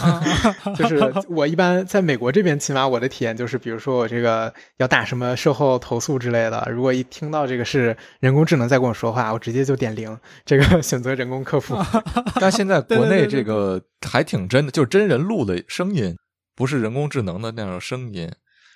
[0.74, 11.76] 就是我一般在美国这边，起码我的体验就是，比如说我这个要打什么售后投诉之类的，如果一听到这个是人工智能在跟我说话，我直接就点零，这个选择人工客服。
[12.40, 16.16] 但现在国内这个还挺真的，就是真人录的声音，
[16.54, 18.30] 不是人工智能的那种声音，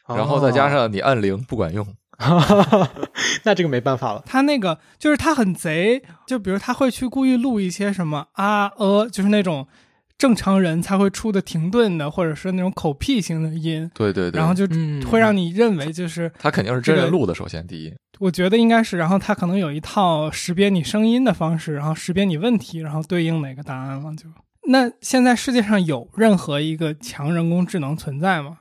[0.08, 1.86] 然后再加哦，上你按铃不管用。
[3.44, 4.22] 那这个没办法了。
[4.26, 9.68] 他那个就是他很贼，就比如他会去故意录一些什么啊呃，就是那种
[10.16, 17.94] 正常人才会出的停顿的，或者是那种口癖型的音，对对对，然后就嗯会让你认为就是他肯定是真这个人录的，首先第一。
[18.18, 24.28] 我觉得应该是，然后他可能有一套识别你声音的方式，然后识别你问题，然后对应哪个答案了就。
[24.70, 28.59] 那现在世界上有任何一个强人工智能存在吗？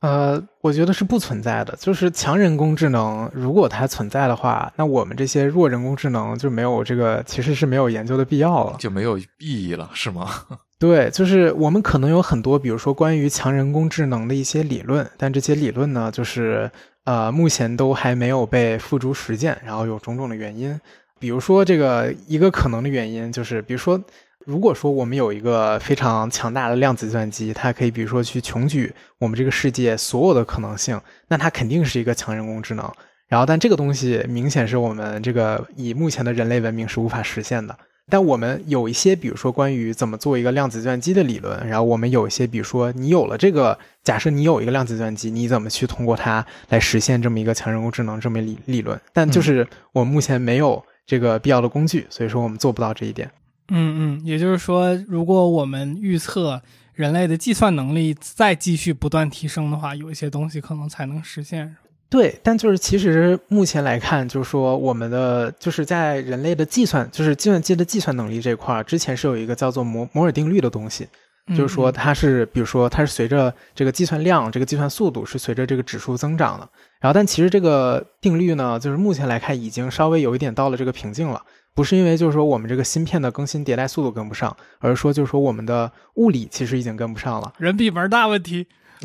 [0.00, 1.74] 呃，我觉得是不存在的。
[1.80, 8.76] 就是强人工智能，如果它存在的话，那我们这些弱人工智能就没有这个，其实是没有研究的必要了。
[8.78, 10.28] 就没有意义了，是吗？
[10.78, 16.70] 对，就是我们可能有很多，比如说关于强人工智能的一些理论，但这些理论呢，就是
[17.04, 20.78] 呃，目前都还没有被付诸实践，然后有种种的原因。
[21.20, 23.98] 比如说，这个一个可能的原因就是，比如说，
[24.44, 32.90] 如果说我们有一个非常强大的量子计算机，它可以比如说去穷举我们这个世界所有的可能性，那它肯定是一个强人工智能。
[33.26, 37.76] 然后，但这个东西明显是我们这个以目前的人类文明是无法实现的。
[38.10, 49.00] 但我们有一些，比如说关于怎么做一个量子计算机的理论，然后我们有一些，比如说你有了这个，假设你有一个量子计算机，你怎么去通过它来实现这么一个强人工智能这么理理论？
[49.14, 53.30] 但就是我们目前没有这个必要的工具，所以说我们做不到这一点。
[53.68, 56.60] 嗯嗯，也就是说，如果我们预测
[56.92, 61.74] 人类的计算能力再继续不断提升的话，有一些东西可能才能实现。
[62.10, 71.08] 对，但就是其实目前来看，就是说我们的就是在人类的计算，就是计算机的计算能力这块儿，之前是有一个叫做摩摩尔定律的东西，
[71.56, 76.68] 就是说嗯它是，比如说它是随着这个计算量、这个计算速度是随着这个指数增长的。
[77.00, 81.42] 然后，但其实这个定律呢，就是目前来看已经稍微有一点到了这个瓶颈了。
[81.74, 87.52] 不是因为就是说我们这个芯片的更新迭代速度跟不上，而是说就是说我们的物理其实已经跟不上了。
[87.58, 88.66] 人比门大问题。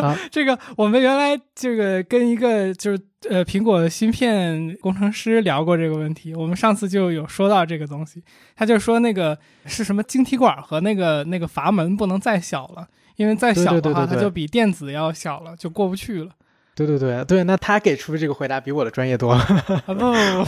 [0.00, 2.98] 啊这个我们原来这个跟一个就是
[3.28, 8.22] 呃苹果芯片工程师聊过这个问题，我们上次就有说到这个东西，
[8.56, 16.30] 他就说那个是什么晶体管和那个那个阀门不能再小了，因为再小的话它就比电子要小了，就过不去了。
[16.76, 19.46] 对对对对，那他给出的这个回答比我的专业多了。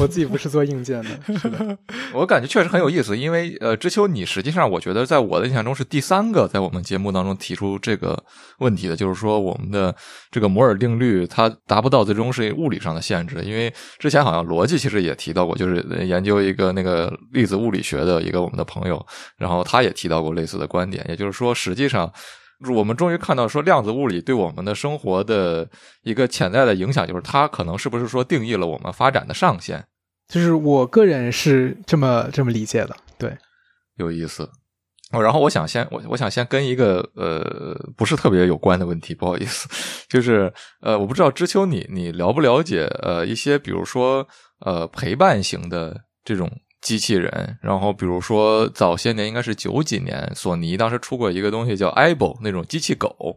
[0.00, 1.78] 我自己不是做硬件的，是的。
[2.12, 8.20] 我感觉确实很有意思，因为呃，知秋你实际上我觉得在我的印象中是第三个在我们节目当中提出这个
[8.58, 9.94] 问题的，就是说我们的
[10.30, 22.12] 这个摩尔定律它达不到最终是物理上的限制，因为之前好像逻辑其实也提到过，就是研究一个那个粒子物理学的一个我们的朋友，然后他也提到过类似的观点，也就是说实际上。
[22.74, 25.68] 我们终于看到，说量子物理对我们的生活的
[26.02, 29.84] 一个潜在的影响，就是它可能是不是说定义了我们发展的上限？
[30.28, 33.36] 就是我个人是这么这么理解的，对，
[33.96, 34.50] 有意思。
[35.12, 39.68] 哦，然后我想先我我想先跟一个呃不是特别有关的问题，不好意思，
[40.08, 44.26] 就是呃我不知道知秋你你了不了解呃一些比如说
[44.60, 53.36] 呃陪伴型的这种机器人，然后比如说早些年应该是九几年，索尼当时出过一个东西叫 Aibo 那种机器狗，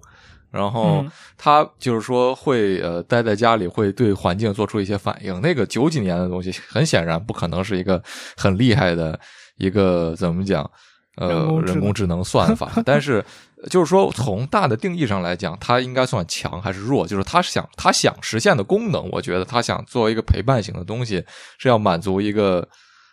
[0.52, 8.02] 然后嗯它就是说会呃待在家里会对环境做出一些反应，那个九几年的东西很显然不可能是一个
[8.38, 9.20] 很厉害的
[9.58, 10.70] 一个怎么讲。
[11.16, 13.22] 呃，人工智能人工智能算法， 但是
[13.70, 17.06] 就是说，从大的定义上来讲，它应该算强还是弱？
[17.06, 21.22] 就是它想它想实现的功能，我觉得它想作为一个陪伴型的东西，
[21.58, 22.66] 是要满足一个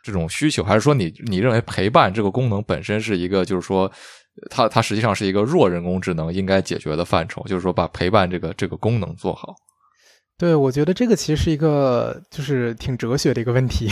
[0.06, 3.90] 这种需求，还是说你你认为陪伴这个功能本身是一个，就是说
[4.48, 9.54] 它它实际上是一个弱人工智能应该解决的范畴，就是说把陪伴这个这个功能做好。
[10.38, 13.88] 对，我觉得这个其实是一个就是挺哲学的一个问题。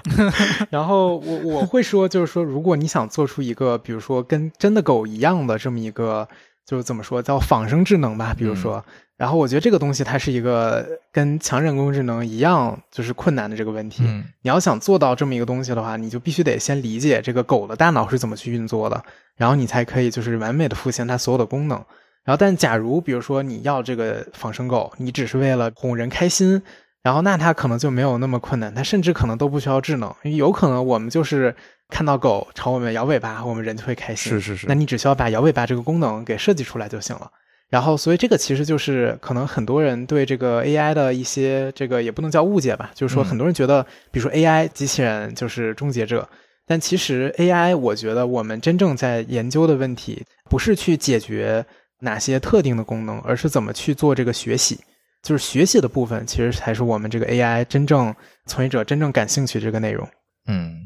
[0.70, 6.26] 然后我我会说，就是说，如果你想做出一个，比如说跟真的狗一样的这么一个，
[6.64, 8.82] 就是怎么说叫仿生智能吧，比如说，
[9.16, 14.02] 然后我觉得这个东西它是一个跟强人工智能一样，就是困难的这个问题。
[14.04, 19.02] 嗯你要想做到这么一个东西的话，你就必须得先理解这个狗的大脑是怎么去运作的，
[19.36, 21.78] 然后你才可以就是完美的复现它所有的功能。
[22.24, 26.62] 然后，但假如比如说你要这个仿生狗，你只是为了哄人开心，
[27.02, 31.54] 然后那它可能就没有那么困难，它甚至可能都不需要智能，因为有可能我们就是
[31.90, 34.32] 看到狗朝我们摇尾巴，我们人就会开心。
[34.32, 37.30] 是是是那你只需要把摇尾巴这个功能给设计出来就行了。
[37.70, 46.28] 然后，所以这个其实就是可能很多人对这个 AI 的一些这个也不能叫误解吧，就是说嗯很多人觉得，比如说 AI 机器人就是终结者，
[46.66, 51.64] 但其实 AI 我觉得我们真正在研究的问题不是去解决
[52.00, 54.78] 哪些特定的功能，而是怎么去做这个学习。
[55.22, 60.06] 就是学习的部分，其实才是我们这个 AI 真正从业者真正感兴趣这个内容。
[60.46, 60.76] 嗯，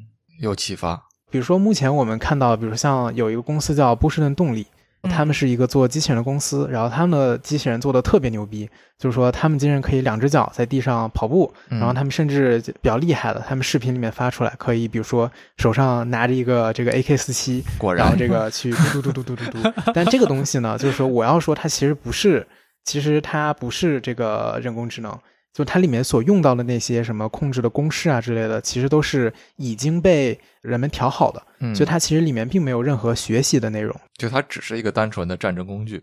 [0.40, 0.96] 有启发。
[1.28, 17.64] 比如说，目前我们看到，比如说像有一个公司叫波士顿动力，嗯他们是一个做机器人的公司，然后他们的机器人做的特别牛逼，就是说他们机器人可以两只脚在地上跑步，嗯然后他们甚至比较厉害的，他们视频里面发出来可以，比如说手上拿着一个这个 AK 四七，
[17.96, 19.72] 然后这个去嘟嘟嘟嘟嘟嘟嘟。
[19.94, 22.46] 但这个东西呢，就是说我要说它其实不是，
[22.84, 25.16] 其实它不是这个人工智能，
[25.52, 33.94] 就它里面所用到的那些什么控制的公式啊之类的，其实都是已经被人们调好的，嗯，就它其实里面并没有任何学习的内容。
[34.16, 36.02] 就它只是一个单纯的战争工具。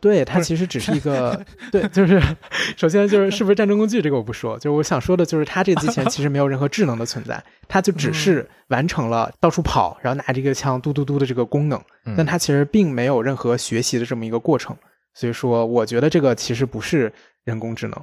[0.00, 2.18] 对，它其实只是一个， 对，就是
[2.78, 14.74] 首先就是是不是战争工具这个我不说，就是我想说的就是它这个机器人其实没有任何智能的存在，它就只是完成了到处跑，然后拿着一个枪嘟嘟嘟的这个功能，嗯但它其实并没有任何学习的这么一个过程，
[15.12, 17.12] 所以说我觉得这个其实不是
[17.44, 18.02] 人工智能，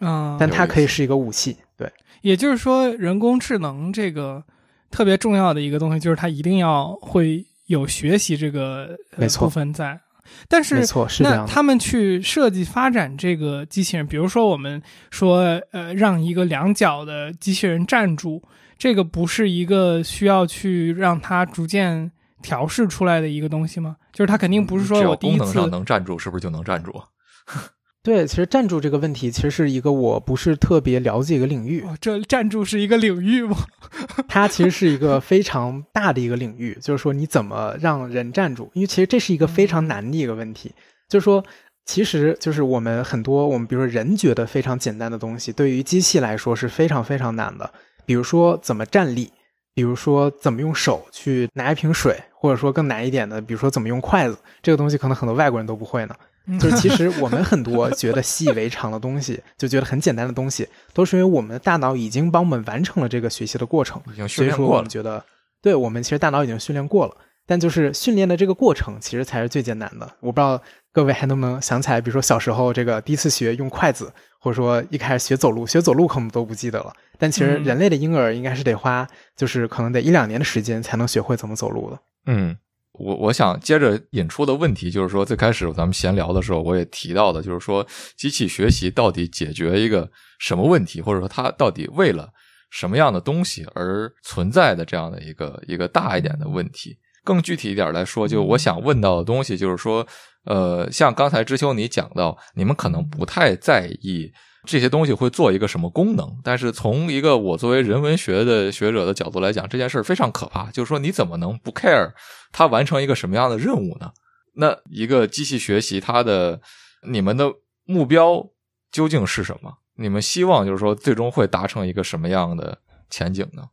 [0.00, 1.90] 嗯，但它可以是一个武器，对，
[2.20, 4.42] 也就是说，人工智能这个
[4.90, 10.00] 特别重要的一个东西，就是它一定要会有学习这个、呃、没错部分在。
[10.48, 11.52] 但是没错，是这那样的。
[11.52, 18.40] 他们去设计发展这个机器人，比如说我们说，呃，让一个两脚的机器人站住，
[18.78, 23.96] 这个不是一个需要去让它逐渐调试出来的一个东西吗？
[24.12, 26.92] 就是它肯定不是说我第一次功能上能站住，是不是就能站住？
[28.02, 33.56] 对，其实站住这个问题其实是一个我不是特别了解一个领域，哦，这站住是一个领域吗？
[34.26, 40.72] 它其实是一个非常大的一个领域，就是说你怎么让人站住，因为其实这是一个非常难的一个问题，
[41.08, 41.44] 就是说。
[41.84, 47.68] 其实就是我们很多我们比如说人觉得非常简单的东西，对于机器来说是非常非常难的。
[48.06, 49.28] 比如说怎么站立，
[49.74, 56.14] 比如说怎么用手去拿一瓶水，或者说更难一点的，比如说怎么用筷子，这个东西可能很多外国人都不会呢。
[56.58, 64.02] 就是其实我们很多觉得习以为常的东西，就觉得很简单的东西，都是因为我们的大脑已经帮我们完成了这个学习的过程。
[64.12, 64.76] 已经训所以说练过了。
[64.78, 65.24] 我们觉得，
[65.62, 70.16] 对我们其实大脑已经训练过了，但就是训练的这个过程其实才是最艰难的。
[70.20, 70.60] 我不知道
[70.92, 76.92] 各位还能不能想起来，比如说小时候这个第一次学用筷子，或者说一开始学走路，学走路可能都不记得了。
[77.18, 81.98] 但其实嗯人类的婴儿应该是得花，就是可能得一两年的时间才能学会怎么走路的。
[82.26, 82.56] 嗯，
[82.92, 92.28] 我我想接着引出的问题就是说，最开始咱们闲聊的时候，我也提到的，就是说机器学习到底解决一个什么问题，或者说它到底为了
[92.70, 96.98] 什么样的东西而存在的这样的一个一个大一点的问题。
[97.24, 100.06] 更具体一点来说，就我想问到的东西，就是说，
[100.44, 104.32] 呃，像刚才知秋你讲到，你们可能不太在意
[104.64, 110.70] 这些东西会做一个什么功能，但是从一个我作为人文学的学者的角度来讲，这件事儿非常可怕。
[110.70, 112.12] 就是说，你怎么能不 care
[112.52, 114.12] 它完成一个什么样的任务呢？
[114.54, 116.60] 那一个机器学习，它的
[117.08, 117.52] 你们的
[117.84, 118.50] 目标
[118.92, 119.78] 究竟是什么？
[119.96, 122.78] 你们希望就是说，最终会达成一个什么样的
[123.10, 123.64] 前景呢？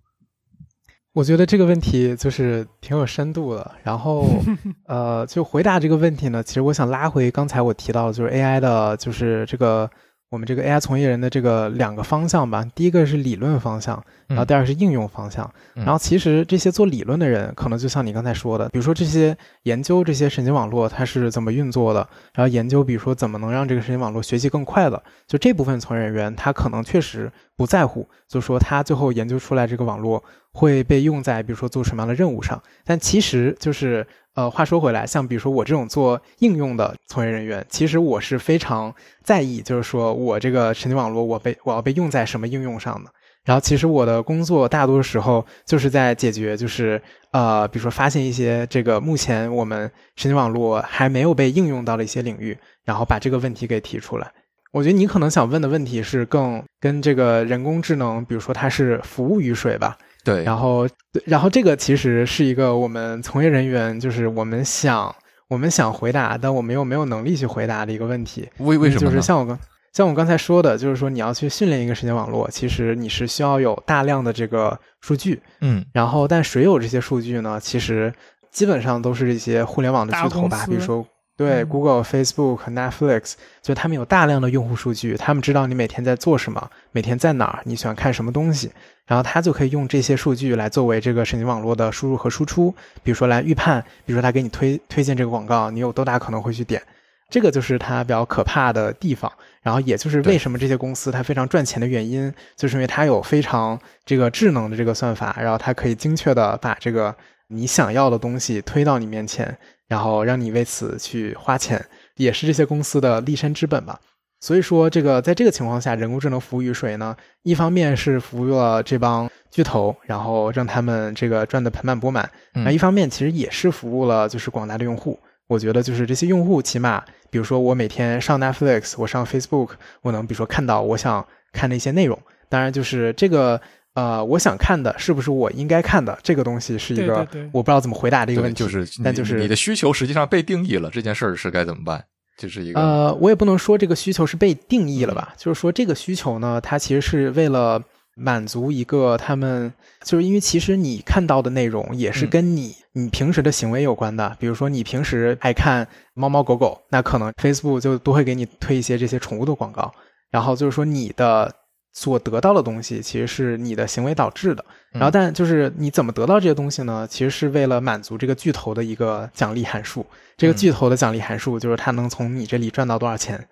[1.14, 3.76] 我觉得这个问题就是挺有深度的。
[3.84, 4.28] 然后，
[4.90, 9.88] 呃，就回答这个问题呢，其实我想拉回刚才我提到的，就是 AI 的，就是这个。
[10.30, 15.52] 我们这个 AI 从业人的这个两个方向吧，第一个是理论方向，然后第二个是应用方向。
[15.74, 32.62] 然后其实这些做理论的人，可能就像你刚才说的，比如说这些研究这些神经网络它是怎么运作的，然后研究比如说怎么能让这个神经网络学习更快的，就这部分从业人员他可能确实不在乎，就说他最后研究出来这个网络会被用在比如说做什么样的任务上。
[32.86, 34.06] 但其实就是。
[34.40, 43.12] 呃，话说回来，像比如说我这种做应用的从业人员，其实我是非常在意，就是说我这个神经网络，我被我要被用在什么应用上的。
[43.44, 54.32] 然后，其实我的工作大多时候就是在解决，就是呃，比如说发现一些这个目前我们神经网络还没有被应用到的一些领域，然后把这个问题给提出来。
[54.72, 59.98] 我觉得你可能想问的问题是更跟这个人工智能，比如说它是服务于谁吧？
[60.24, 60.88] 对，然后，
[61.26, 65.16] 然后这个其实是一个我们从业人员，就是我们想，
[65.48, 68.48] 我们想回答，但我们又没有能力去回答的一个问题。
[68.58, 69.02] 为为什么？
[69.02, 69.58] 就是像我刚，
[69.94, 77.60] 像我刚才说的，就是说你要去训练一个神经网络，其实你是需要有大量的这个数据，嗯，然后但谁有这些数据呢？
[77.62, 78.14] 其实
[78.52, 81.06] 基本上都是一些互联网的巨头吧，比如说。
[81.40, 88.70] 对，Google、Facebook、Netflix，就他们有大量的用户数据，他们知道你每天在做什么，每天在哪儿，你喜欢看什么东西，
[89.08, 96.82] 然后他就可以用这些数据来作为这个神经网络的输入和输出，比如说来预判，比如说他给你推推荐这个广告，你有多大可能会去点，
[97.30, 99.32] 这个就是它比较可怕的地方。
[99.62, 107.16] 然后也就是为什么这些公司它非常赚钱的原因，就是因为它有非常这个智能的这个算法，然后它可以精确的把这个
[107.48, 109.58] 你想要的东西推到你面前。
[109.90, 111.86] 然后让你为此去花钱，
[112.16, 114.00] 也是这些公司的立身之本吧。
[114.40, 117.14] 所以说，这个在这个情况下，人工智能服务于谁呢？
[117.44, 122.24] 一方面是服务了这帮巨头，然后让他们这个赚得盆满钵满；
[122.54, 125.20] 那一方面其实也是服务了就是广大的用户。
[125.48, 129.72] 我觉得就是这些用户，起码比如说我每天上 Netflix，我上 Facebook，
[130.04, 132.18] 我能比如说看到我想看的一些内容。
[132.48, 133.60] 当然，就是这个。
[133.96, 142.02] 呃，我想看的是不是我应该看的这个东西是一个我不知道怎么回答的一个问题，就是但就是你的需求实际上被定义了，这件事儿是该怎么办？
[142.38, 147.82] 就是一个呃，我也不能说这个需求是被定义了吧，就是说这个需求呢，它其实是为了
[148.16, 149.74] 满足一个他们，
[150.06, 159.92] 就是因为其实你看到的内容也是跟你你平时的行为有关的，比如说你平时爱看猫猫狗狗，那可能 Facebook 就都会给你推一些这些宠物的广告，
[160.32, 161.54] 然后就是说你的。
[161.92, 167.08] 所得到的东西其实是你的行为导致的，然后但就是你怎么得到这些东西呢？
[167.10, 170.06] 其实是为了满足这个巨头的一个奖励函数。
[170.38, 173.48] 这个巨头的奖励函数就是它能从你这里赚到多少钱。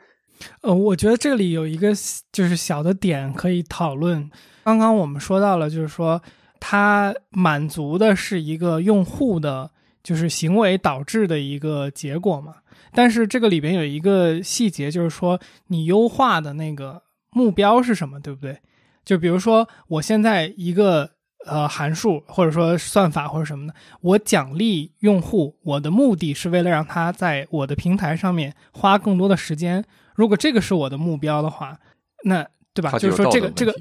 [0.61, 1.91] 呃，我觉得这里有一个
[2.31, 4.29] 就是小的点可以讨论。
[4.63, 6.21] 刚刚我们说到了，就是说
[6.59, 9.71] 它满足的是一个用户的，
[10.03, 12.57] 就是行为导致的一个结果嘛。
[12.93, 17.01] 但是这个里边有一个细节，就是说你优化的那个。
[17.37, 18.57] 目标是什么，对不对？
[19.05, 21.11] 就比如说，我现在一个
[21.45, 29.85] 呃函数，或者说算法或者什么的，我奖励用户，我的目的是为了让他在我的平台上面花更多的时间。
[30.15, 31.77] 如果这个是我的目标的话，
[32.23, 32.97] 那对吧？
[32.97, 33.73] 就是说这个这个，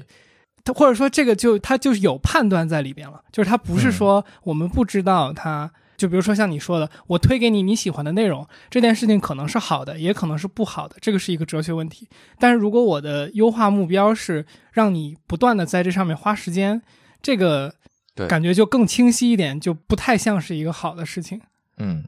[0.63, 5.71] 他或者说这个就他就是有判断在里边了，就是他不是说我们不知道他。
[5.97, 12.07] 就比如说像你说的，我推给你你喜欢的内容，这件事情可能是好的，也可能是不好的，这个是一个哲学问题。
[12.39, 16.79] 但是如果我的优化目标是让你不断的在这上面花时间，
[17.21, 17.73] 这个
[18.27, 21.41] 感觉就更清晰一点，就不太像是一个好的事情。
[21.77, 22.03] 嗯，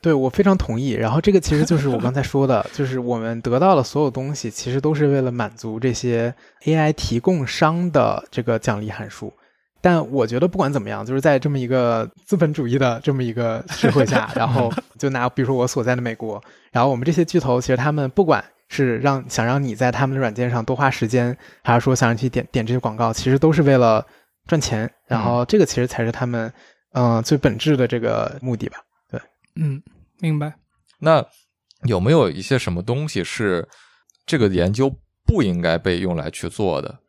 [0.00, 0.90] 对我非常同意。
[0.90, 6.32] 然后这个其实就是我刚才说的，就是我们得到的所有东西，其实都是为了满足这些
[6.64, 9.32] AI 提供商的这个奖励函数。
[9.84, 24.02] 但我觉得不管怎么样，就是在这么一个资本主义的这么一个社会下， 然后就拿比如说我所在的美国，然后我们这些巨头，其实他们不管是让想让你在他们的软件上多花时间，还是说想让你点点这些广告，其实都是为了
[24.46, 24.90] 赚钱。
[25.06, 26.50] 然后这个其实才是他们
[26.94, 28.78] 嗯最本质的这个目的吧？
[29.10, 29.20] 对，
[29.56, 29.82] 嗯，
[30.18, 30.54] 明白。
[30.98, 31.22] 那
[31.82, 33.68] 有没有一些什么东西是
[34.24, 34.90] 这个研究
[35.26, 37.00] 不应该被用来去做的？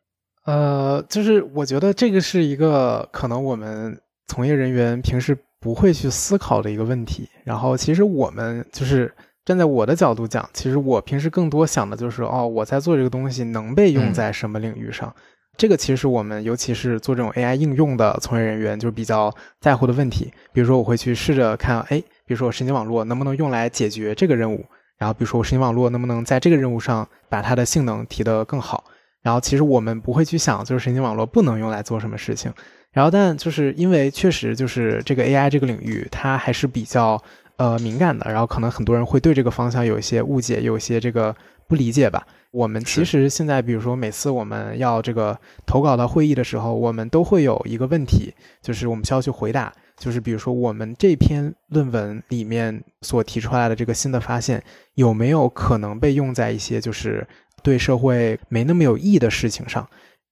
[0.46, 7.28] 呃，就是我觉得这个是一个可能我们从业人员平时不会去思考的一个问题。
[7.44, 9.12] 然后，其实我们就是
[9.44, 15.12] 站在我的角度讲，其实我平时更多想的就是，哦，我在做这个东西能被用在什么领域上？
[15.58, 20.32] 这个其实是我们尤其是做这种 AI 应用的从业人员就比较在乎的问题。
[20.52, 24.64] 比如说，我会去试着看，哎，比如说我神经网络能不能用来解决这个任务？
[24.96, 28.84] 然后，比如说我神经网络能不能在这个任务上把它的性能提得更好？
[29.26, 32.52] 然后其实我们不会去想，就是神经网络不能用来做什么事情。
[32.92, 37.20] 然后但就是因为确实就是这个 AI 这个领域，它还是比较
[37.56, 41.34] 呃敏感的，然后可能很多人会对这个方向有一些误解，有一些这个
[41.66, 42.24] 不理解吧。
[42.52, 54.62] 我们其实现在，比如说每次我们要这个投稿到会议的时候，我们都会有一个问题，就是我们需要去回答，就是比如说我们这篇论文里面所提出来的这个新的发现，
[54.94, 57.26] 有没有可能被用在一些就是
[57.66, 59.84] 对社会没那么有益的事情上？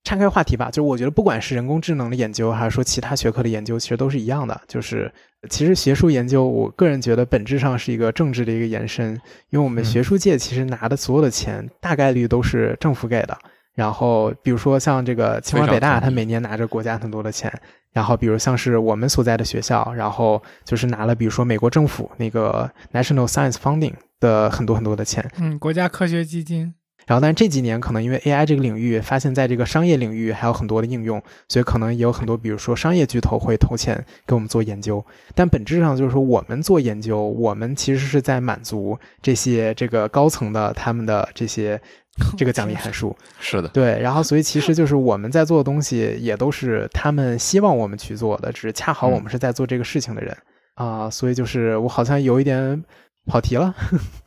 [0.04, 4.60] 岔开话题吧，就是我觉得不管是人工智能的研究，还是说其他学科的研究，其实都是一样的。
[4.68, 5.12] 就是
[5.50, 9.12] 其实学术研究，我个人觉得本质上是一个政治的一个延伸，
[9.50, 13.36] 因为我们学术界其实拿的所有的钱，大概率都是政府给的。
[13.74, 17.52] 然后比如说像这个清华北大，它每年拿着国家很多的钱。
[17.92, 25.24] 然后比如像是我们所在的学校，然后就是拿了比如说美国政府那个 National Science Funding 的很多很多的钱。
[25.38, 26.74] 嗯，国家科学基金。
[27.06, 35.04] 然后，但这几年可能因为 AI 这个领域发现，在这个商业领域还有很多的应用，所以可能也有很多，比如说商业巨头会投钱给我们做研究。
[35.34, 41.78] 但本质上就是说，我们做研究，我们其实是在满足这些这个高层的他们的这些
[42.38, 43.14] 这个奖励函数。
[43.38, 44.00] 是的，对。
[44.00, 50.34] 然后，所以其实就是我们在做的东西，也都是他们希望我们去做的，只是恰好我们是在做这个事情的人
[50.76, 51.10] 啊。
[51.10, 52.82] 所以就是我好像有一点。
[53.26, 53.74] 跑题了，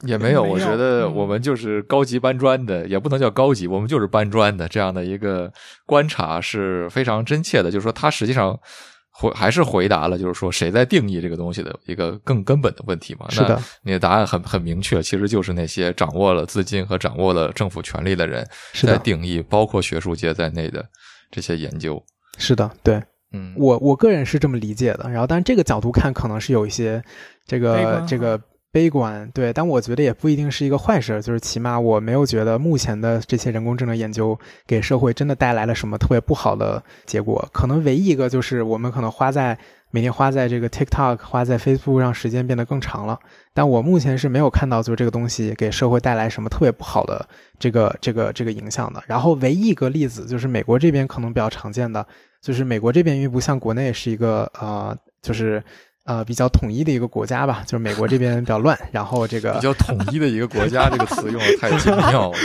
[0.02, 0.42] 也没有。
[0.44, 5.52] 我觉得我们就是高级搬砖的，也不能叫高级，我们就是搬砖的这样的一个
[5.86, 7.70] 观察是非常真切的。
[7.70, 8.60] 就是说，他实际上
[9.12, 13.28] 回还是回答了，就是说谁在定义这个东西的一个更根本的问题嘛？
[13.30, 18.44] 是的，你的答案很很明确，其实就是那些掌握了资金和掌握了政府权力的人
[18.74, 20.84] 在定义，包括学术界在内的
[21.30, 22.04] 这些研究。
[22.40, 23.00] 是的，对，
[23.32, 25.08] 嗯，我我个人是这么理解的。
[25.10, 27.04] 然后，但是这个角度看，可能是有一些
[27.46, 28.42] 这个这个。
[28.78, 31.20] 悲观对，但我觉得也不一定是一个坏事。
[31.20, 37.44] 就是起码我没有觉得目前的这些人工智能研究给社会真的带来了什么特别不好的结果。
[37.52, 39.58] 可能唯一一个就是我们可能花在
[39.90, 43.18] 每天花在这个 TikTok、花在 Facebook 上时间变得更长了。
[43.52, 49.02] 但我目前是没有看到就是这个东西给社会带来什么特别不好的这个这个这个影响的。
[49.08, 52.06] 然后唯一一个例子就是美国这边可能比较常见的，
[52.44, 55.64] 就是美国这边因为不像国内是一个呃就是。
[56.08, 62.38] 呃，比较统一的一个国家吧，就是美国这边比较乱，然后这个比较统一的一个国家， 这个词用的太精妙了，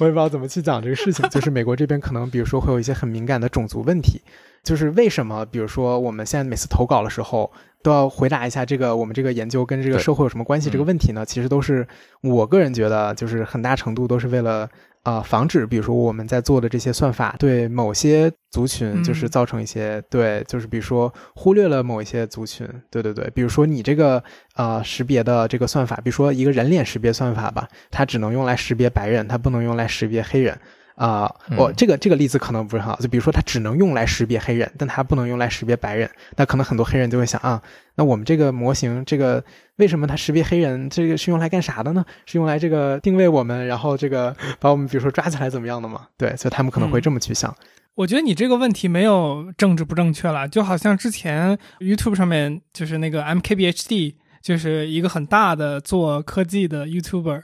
[0.00, 1.28] 我也不知道怎么去讲这个事情。
[1.28, 4.22] 就是美国这边可能，比如说会有一些很敏感的种族问题，
[4.64, 11.26] 就是为什么，比如说我们现在每次投稿的时候都要回答一下这个我们这个研究跟这个社会有什么关系这个问题呢？
[11.26, 11.86] 其实都是
[12.22, 14.66] 我个人觉得，就是很大程度都是为了。
[15.08, 24.22] 啊，防止比如说我们在做的这些算法对某些族群就是造成一些对，就是比如说忽略了某一些族群，对对对，比如说你这个
[24.56, 30.58] 呃识别的这个算法，比如说一个人脸识别算法吧，它只能用来识别白人，它不能用来识别黑人。
[30.98, 37.62] 啊，我这个这个例子可能不是很好，就比如说它只能用来识别黑人，但它不能用来识别白人，那可能很多黑人就会想啊，
[37.94, 39.42] 那我们这个模型，这个
[39.76, 40.90] 为什么它识别黑人？
[40.90, 42.04] 这个是用来干啥的呢？
[42.26, 46.08] 是用来这个定位我们，然后这个把我们比如说抓起来怎么样的吗？
[46.16, 47.54] 对，所以他们可能会这么去想。
[47.94, 57.42] 我觉得你这个问题没有政治不正确了，就好像之前 YouTube 上面就是那个 MKBHD，就是一个很大的做科技的 YouTuber，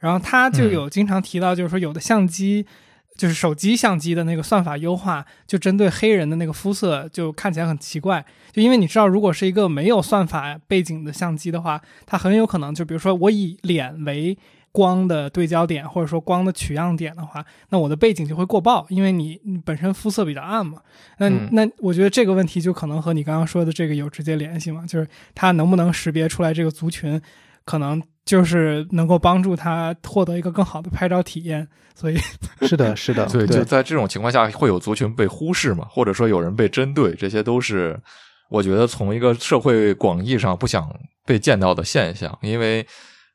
[0.00, 2.66] 然后他就有经常提到，就是说有的相机。
[3.16, 8.24] 就是手机相机的那个算法优化，就针对黑人的那个肤色，就看起来很奇怪。
[8.52, 14.36] 就因为你知道，如果是一个没有算法背景的相机的话，它很有可能就比如说我以脸为
[14.70, 20.80] 光的对焦点，或者说光的取样点的话，那我的背景就会过曝，因为你本身肤色比较暗嘛。
[21.18, 27.20] 那那我觉得这个问题就可能和你刚刚说的这个有直接联系嘛，就是它能不能识别出来这个族群，
[27.64, 28.02] 可能。
[28.26, 32.18] 就是能够帮助他获得一个更好的拍照体验，所以
[32.66, 37.98] 是的， 是的，对，就在这种情况下，会有族群被忽视嘛，或者说有人被针对，这些都是
[38.50, 40.86] 我觉得从一个社会广义上不想
[41.24, 42.36] 被见到的现象。
[42.42, 42.84] 因为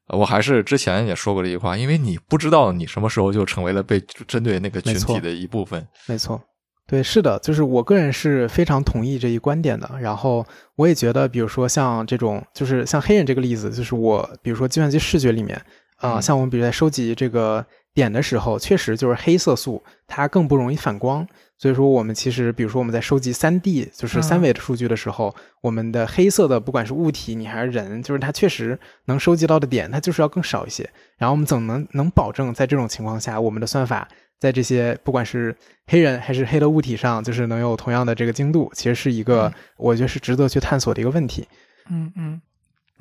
[0.07, 6.41] 我还是之前也说过这句话，因为你不知道你什么时候就成为了被针对那个群体的一部分，没错。
[6.87, 9.89] 对，是的，就是我个人是非常同意这一观点的。
[10.01, 15.61] 然后我也觉得，比如说像这种，就是像黑人这个例子，就是我，比如说计算机视觉里面，
[15.97, 21.25] 啊，像我们比如在收集这个点的时候，确实就是黑色素它更不容易反光。
[21.57, 30.89] 所以说，我们其实比如说我们在收集三 D 就是三维的数据的时候，我们的黑色的不管是物体你还是人，就是它确实能收集到的点，它就是要更少一些。
[31.17, 34.05] 然后我们怎么能能保证在这种情况下，我们的算法？
[34.41, 41.47] 在这些不管是黑人还是黑的物体上，就是能有同样的这个精度，其实是一个我觉得是值得去探索的一个问题。
[41.91, 42.41] 嗯嗯，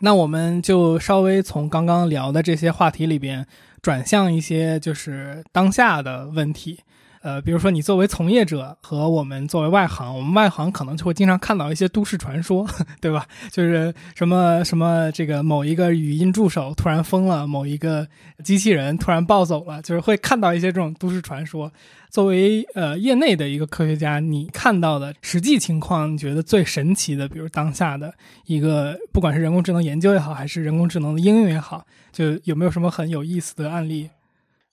[0.01, 3.47] 那我们就稍微从刚刚聊的这些话题里边
[3.81, 6.81] 转向一些就是当下的问题。
[7.23, 12.67] 呃，比如说你作为从业者和我们作为外行，我们外行可能就会经常看到一些都市传说，
[13.01, 13.27] 对吧？
[13.51, 18.09] 就是什么什么这个某一个语音助手突然疯了，某一个
[18.43, 21.71] 机器人突然暴走了，就是会看到一些这种都市传说。
[22.09, 28.13] 作为呃业内的一个科学家，你看到的实际情况，你觉得最神奇的，比如当下的
[28.47, 34.11] 一个，不管是人工智能研究也好，还是人工智能的应用也好，就有没有什么很有意思的案例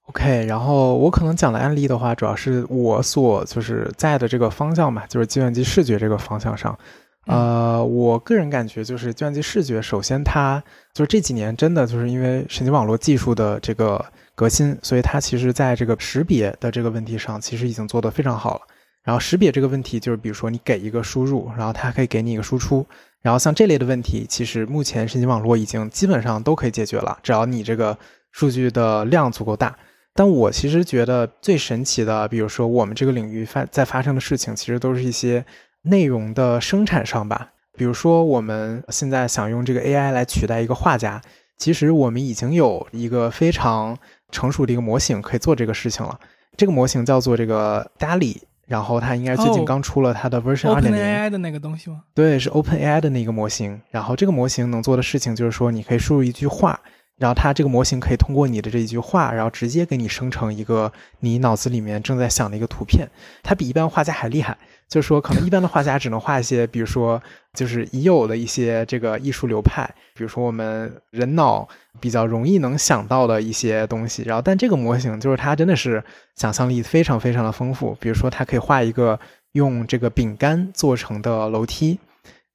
[0.07, 6.77] ？OK，然后我可能讲的案例的话，主要是我所就是在的这个方向嘛，就是计算机视觉这个方向上。
[7.25, 14.03] 呃，我个人感觉就是计算机视觉，首先它就是这几年真的就是因为神经网络技术的这个
[14.33, 18.61] 革新，所以它其实在这个识别的这个问题上，其实已经做得非常好了。
[19.03, 22.85] 然后识别这个问题，就是比如说你给一个输入，然后它可以给你一个输出，
[23.21, 27.97] 然后像这类的问题，其实目前神经网络已经基本上都可以解决了，只要你这个
[28.31, 29.75] 数据的量足够大。
[30.17, 35.45] 但我其实觉得最神奇的，比如说我们这个领域发在发生的事情，其实都是一些
[35.83, 37.51] 内容的生产上吧。
[37.77, 41.21] 比如说我们现在想用这个 AI 来取代一个画家，
[41.59, 43.95] 其实我们已经有一个非常
[44.31, 46.19] 成熟的一个模型可以做这个事情了。
[46.55, 50.99] 这个模型叫做这个 DALL-E，然后它应该最近刚出了它的 version 二点零。
[50.99, 52.01] OpenAI 的那个东西吗？
[52.15, 53.79] 对，是 OpenAI 的那个模型。
[53.91, 56.79] 然后这个模型能做的事情就是说，你可以输入一句话。
[57.17, 60.91] 然后它这个模型可以通过你的这一句话，然后直接给你生成一个
[61.21, 63.07] 你脑子里面正在想的一个图片。
[63.41, 64.55] 它比一般画家还厉害，
[64.87, 67.19] 就是说可能一般的画家只能画一些，比如说
[67.53, 71.67] 就是已有的一些这个艺术流派，比如说我们人脑
[71.99, 74.21] 比较容易能想到的一些东西。
[74.21, 76.03] 然后但这个模型就是它真的是
[76.35, 79.19] 想象力非常非常的丰富，比如说它可以画一个
[79.53, 81.99] 用这个饼干做成的楼梯。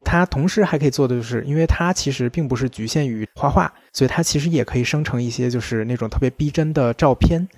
[0.04, 7.48] 它同时还可以做的就是，因为它其实并不是局限于画画，所以它其实也可以生成一些就是那种特别逼真的照片。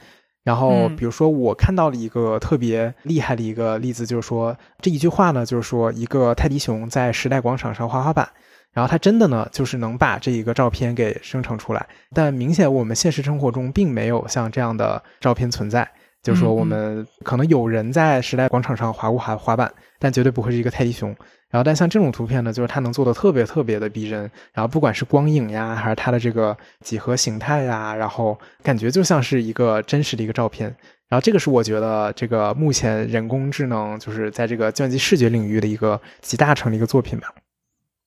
[0.45, 8.29] 然后，比如说我看到了一个特别厉害的一个例子，就是说这一句话呢，就是说一个泰迪熊在时代广场上滑滑板，
[8.71, 11.87] 然后它真的呢就是能把这一个照片给生成出来。
[12.13, 15.91] 但明显我们现实生活中并没有像这样的照片存在，
[16.23, 21.17] 就是说我们可能有人在时代广场上滑过滑滑板，但绝对不会是一个泰迪熊。
[21.55, 24.19] 然后，但像这种图片呢，就是它能做的特别特别的逼真。
[24.53, 30.67] 然后，不管是光影呀，还是它的这个几何形态呀，然后感觉就像是一个真实的一个照片。
[31.09, 37.33] 然后，这个是我觉得这个目前人工智能就是在这个计算机视觉领域的一个集大成的一个作品吧。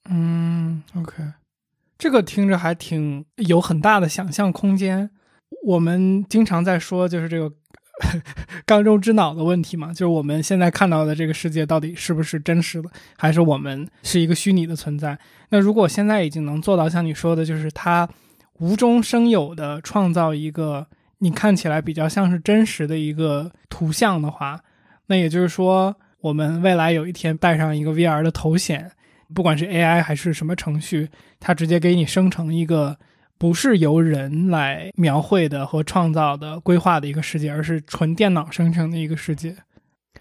[0.09, 1.23] 嗯，OK，
[1.97, 5.09] 这个听着还挺有很大的想象空间。
[5.65, 7.49] 我们经常在说，就是这个。
[8.67, 15.17] 缸中之脑的问题嘛，就是我们现在看到的这个世界到底是不是真实的，还是我们是一个虚拟的存在？
[15.49, 18.07] 那如果现在已经能做到像你说的，就是它
[18.59, 20.85] 无中生有的创造一个
[21.19, 24.59] 你看起来比较像是真实的一个图像的话，
[25.05, 28.91] 那也就是说，我们未来有一天戴上一个 VR 的头显，
[29.33, 31.07] 不管是 AI 还是什么程序，
[31.39, 32.97] 它直接给你生成一个。
[33.37, 39.55] 不是由人来描绘的和创造的、规划的一个世界，而是纯电脑生成的一个世界。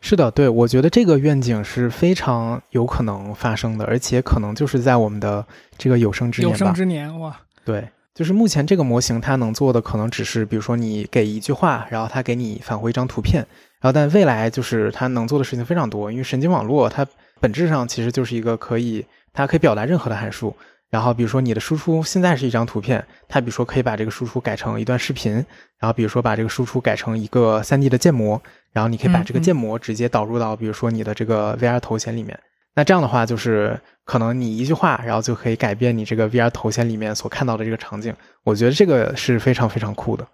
[0.03, 5.45] 是的，对，我觉得这个愿景是非常有可能发生的，而且可能就是在我们的
[5.79, 7.35] 这个有生之年有生之年，哇！
[7.65, 13.41] 对，就是目前这个模型它能做的，可能只是比如说你给一句话，然后它给你返回一张图片，
[13.81, 17.05] 然后但未来就是它能做的事情非常多，因为神经网络它
[17.41, 20.55] 本质上其实就是一个可以，它可以表达任何的函数。
[20.89, 25.33] 然后，比如说你的输出现在是一张图片，它比如说可以把这个输出改成一段视频，
[25.79, 28.41] 然后比如说把这个输出改成一个 3D 的建模，
[28.73, 32.39] 然后你可以把这个建模直接导入到比如说你的这个 VR 头显里面。
[32.75, 38.15] 那这样的话，就是可能你一句话，然后就可以改变你这个 VR 头显里面所看到的这个场景。
[38.45, 40.27] 我觉得这个是非常非常酷的。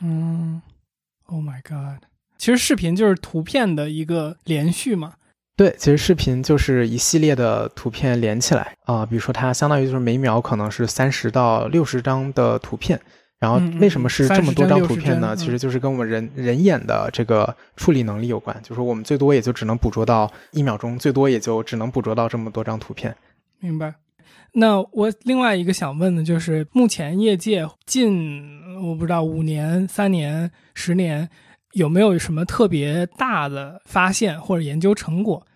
[0.00, 0.60] 嗯
[1.26, 2.02] ，Oh my God！
[2.38, 5.12] 其实视频就是图片的一个连续嘛。
[5.54, 12.98] 对，其实视频就是一系列的图片连起来啊，比如说它相当于就是每秒可能是三十到六十张的图片，
[13.38, 15.36] 然后为什么是这么多张图片呢？
[15.36, 23.14] 其实就是跟我们人人眼的这个处理能力有关，就是我们最多也就只能捕捉到一秒钟，最多也就只能捕捉到这么多张图片。
[23.60, 23.94] 明白。
[24.54, 31.28] 那我另外一个想问的就是，目前业界近我不知道五年、三年、十年。
[31.72, 35.46] 有没有什么特别大的发现或者研究成果？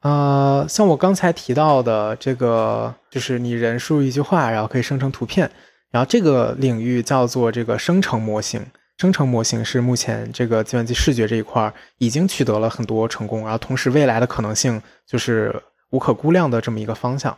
[0.00, 5.50] 呃，像我刚才提到的这个，就是你人输入一句话，然后可以生成图片，
[5.90, 8.64] 然后这个领域叫做这个生成模型。
[8.98, 15.54] 生成模型是目前这个计算机视觉这一块已经取得了很多成功，然后同时未来的可能性就是
[15.90, 17.36] 无可估量的这么一个方向。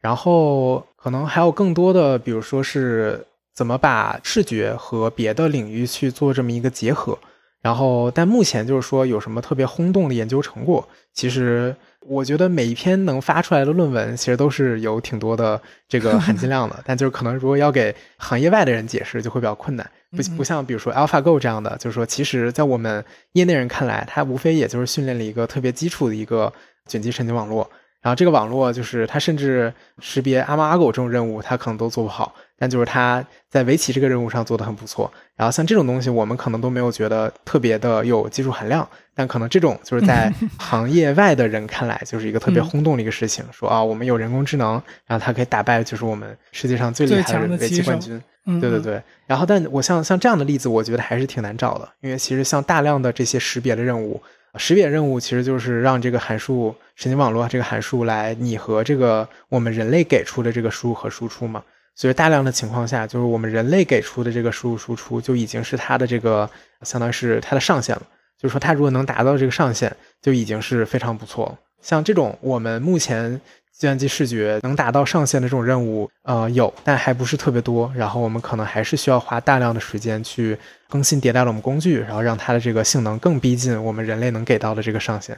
[0.00, 7.18] 然后可能还有更多的，比如说是怎么把视觉和别的领域去做这么一个结合。
[7.62, 11.74] 然后，但目前就是说有什么特别轰动的研究成果，其实
[12.06, 16.80] 我觉得每一篇能发出来的论文，其实都是有挺多的这个含金量的。
[16.86, 19.90] 但就是可能如果要给行业外的人解释，就会比较困难。
[20.16, 26.52] 不不像比如说 AlphaGo 这样的，就是说其实在我们业内人看来，它无非也就是训练了一个特别基础的一个
[26.86, 27.70] 卷积神经网络。
[28.02, 32.34] 然后这个网络就是它甚至识别阿猫阿狗这种任务，它可能都做不好。
[32.58, 35.10] 但就是它在围棋这个任务上做的很不错。
[35.34, 38.86] 然后像这种东西，我们可能都没有觉得特别的有技术含量。
[39.14, 43.44] 但可能这种就是在 行业外的人看来，就是一个特别轰动的一个事情。
[43.50, 48.22] 说啊，我们有人工智能，然后它可以打败就是我们世界上最厉害的围棋冠军。
[48.60, 49.02] 对对对。
[49.26, 54.20] 然后，但我像像这样的例子，我觉得还是挺难找的，因为其实像大量的这些识别的任务。
[54.56, 61.62] 识别任务其实就是让这个函数神经网络这个函数来拟合这个我们人类给出的这个输入和输出嘛。
[61.94, 66.48] 所以大量的情况下，就是我们人类给出的这个输入输出就已经是它的这个
[66.82, 68.02] 相当于是它的上限了。
[68.38, 71.58] 就是说，它如果能达到这个上限，就已经是非常不错。
[71.82, 73.40] 像这种我们目前。
[73.80, 77.90] 计算机视觉能达到上限的这种任务，呃，有，但还不是特别多。
[77.96, 80.54] 然后我们可能还是需要花大量的时间去
[80.86, 85.34] 更新迭代了我们工具，然后让它的这个性能更逼近我们人类能给到的这个上限。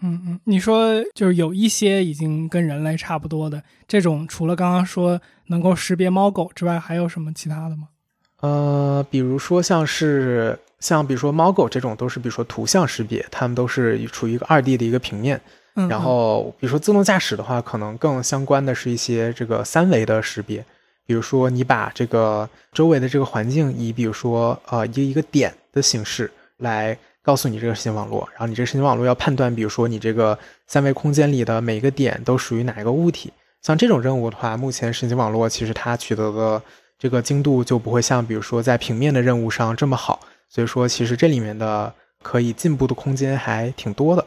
[0.00, 7.88] 嗯嗯，你说就是有一些已经跟人类差不多的这种，除了刚刚说能够识别猫狗之外，还有什么其他的吗？
[8.42, 15.40] 呃，比如说像是像比如说猫狗这种，都是比如说图像识别，它们都是处于一个二 D 的一个平面。
[15.74, 20.62] 然后，比如说自动驾驶的话，可能更相关的是一些这个三维的识别，
[21.06, 36.62] 比如说你把这个周围的这个环境以比如说呃一个一个点的形式来告诉你这个神经网络，然后你这个神经网络要判断，比如说你这个三维空间里的每一个点都属于哪一个物体，像这种任务的话，目前神经网络其实它取得的
[36.98, 40.20] 这个精度就不会像比如说在平面的任务上这么好，
[40.50, 41.92] 所以说其实这里面的
[42.22, 44.22] 可以进步的空间还挺多的。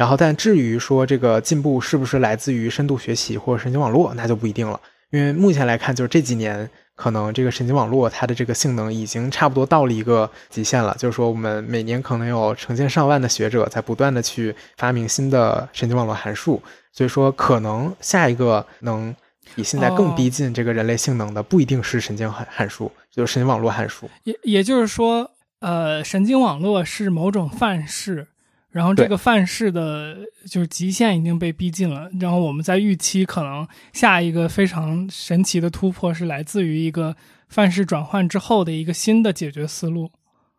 [0.00, 4.80] 然后，但至于说这个进步是不是来自于深度学习或者神经网络，那就不一定了。
[5.10, 10.96] 因为目前来看，就是这几年可能这个神经网络它的这个性能已经差不多到了一个极限了。
[10.98, 16.62] 就是说，我们每年可能有成千上万的学者在不断的去发明新的神经网络函数，
[16.94, 19.14] 所以说可能下一个能
[19.54, 24.08] 比现在更逼近这个人类性能的，不一定是神经函函数，就是神经网络函数。
[24.24, 28.28] 也也就是说，呃，神经网络是某种范式。
[28.70, 30.16] 然后这个范式的
[30.48, 37.16] 就是极限已经被逼近了，然后我们在预期可能下一个非常神奇的突破是来自于一个
[37.48, 40.10] 范式转换之后的一个新的解决思路。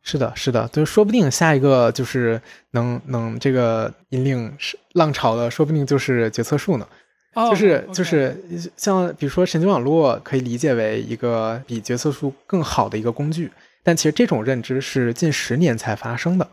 [0.04, 2.42] 是的，是的，就说不定下一个就是
[2.72, 4.52] 能能这个引领
[4.94, 6.88] 浪潮的，说不定就是决策树呢。
[7.34, 8.36] 就是就是
[8.76, 13.50] 像比如说神经网络可以理解为一个比决策树更好的一个工具，
[13.84, 16.46] 但其实这种认知是近十年才发生的。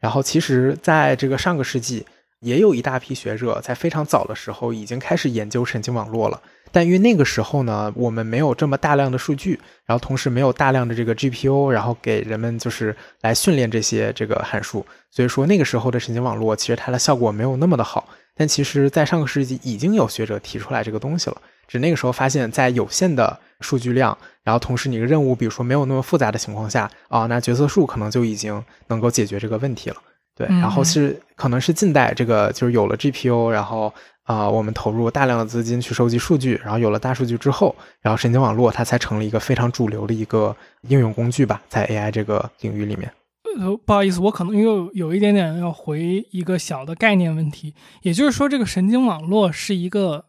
[0.00, 2.04] 然后，其实，在这个上个世纪，
[2.40, 6.40] 也有一大批学者在非常早的时候已经开始研究神经网络了。
[6.72, 18.08] 但因为那个时候呢，我们没有这么大量的数据，然后同时没有大量的这个 GPU，然后给人们就是来训练这些这个函数，所以说那个时候的神经网络其实它的效果没有那么的好。
[18.36, 29.96] 但其实，在上个世纪已经有学者提出来这个东西了，只那个时候发现，在有限的数据量，然后同时你的任务，比如说没有那么复杂的情况下，啊，那决策树可能就已经能够解决这个问题了。
[30.36, 33.92] 对，然后是可能是近代这个就是有了 GPU，然后
[34.24, 40.54] 啊，我们投入大量的资金去收集数据，然后有了大数据之后，然后神经网络它才成了一个非常主流的一个
[40.88, 43.10] 应用工具吧，在 AI 这个领域里面。
[43.58, 50.26] 呃，不好意思，我可能又有一点点要回一个小的概念问题，也就是说，这个神经网络是一个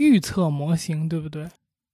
[0.00, 1.46] 预测模型，对不对？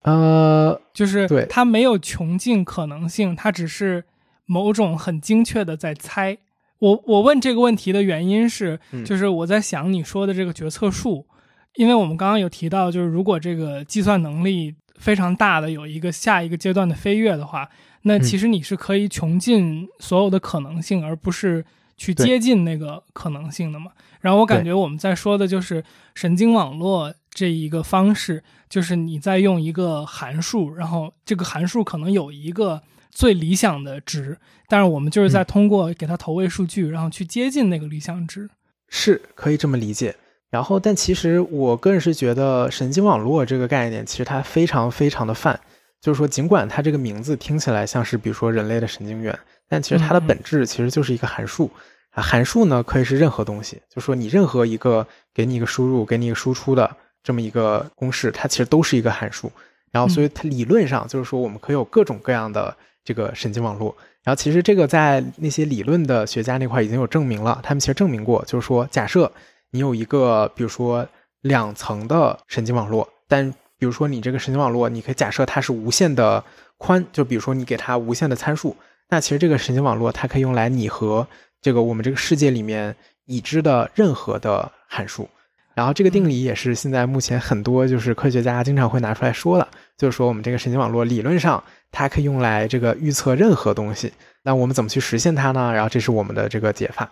[0.03, 4.05] 呃，就是对，它没有穷尽可能性，它只是
[4.45, 6.39] 某种很精确的在猜。
[6.79, 11.27] 我我问这个问题的原因是，就是我在想你说的这个决策树，
[11.75, 17.69] 因为我们刚刚有提到，就是如果这个计算能力非常大的有一个下一个阶段的飞跃的话，
[18.03, 21.65] 那其实你是可以穷尽所有的可能性，而不是
[21.97, 23.91] 去接近那个可能性的嘛。
[24.21, 25.83] 然后我感觉我们在说的就是
[26.15, 32.83] 神经网络这一个方式，就是你在用一个函数，然后这个函数可能有一个。
[33.09, 34.37] 最理想的值，
[34.69, 38.47] 但是我们就是在通过给它投喂数据，然后去接近那个理想值，
[38.91, 40.15] 是可以这么理解。
[40.51, 45.59] 然后，但其实我个人是觉得神经网络这个概念，其实它非常非常的泛。
[46.03, 49.39] 就是说，尽管它这个名字听起来像是比如说人类的神经元，
[49.69, 51.71] 但其实它的本质其实就是一个函数
[52.11, 52.23] 啊。
[52.23, 59.51] 函数呢可以是任何东西，就说你任何一个给你一个输入、给你一个输出的这么一个公式，它其实都是一个函数。
[59.91, 62.77] 然后，所以它理论上就是说，我们可以有各种各样的。
[63.07, 69.31] 这个神经网络，然后其实这个在那些理论的学家那块已经有证明了，他们其实证明过，就是说，假设
[69.71, 71.07] 你有一个，比如说
[71.43, 73.49] 两层的神经网络，但
[73.79, 76.43] 比如说你这个神经网络，你可以假设它是无限的
[76.79, 78.75] 宽，就比如说你给它无限的参数，
[79.09, 81.27] 那其实这个神经网络它可以用来拟合
[81.61, 82.95] 这个我们这个世界里面
[83.25, 85.29] 已知的任何的函数。
[85.75, 94.11] 然后这个定理也是现在目前很多就是科学家经常会拿出来说的，就是说我们这个神经网络理论上它可以用来这个预测任何东西。
[94.43, 95.73] 那我们怎么去实现它呢？
[95.75, 97.11] 然后这是我们的这个解法。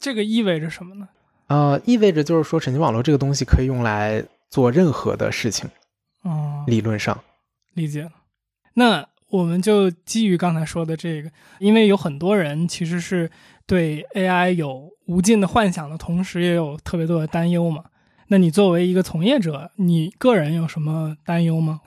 [0.00, 1.08] 这个意味着什么呢？
[1.46, 5.70] 呃，意味着就是说神经网络这个东西可以用来做任何的事情。
[6.22, 7.22] 哦，理论上
[7.74, 8.10] 理解了。
[8.74, 9.06] 那
[9.36, 13.30] 我们就基于刚才说的这个，因为有很多人其实是
[13.66, 17.84] 对 AI 有无尽的幻想的同时，也有特别多的担忧嘛。
[18.28, 21.80] 那你作为一个从业者，你个人有什么担忧吗？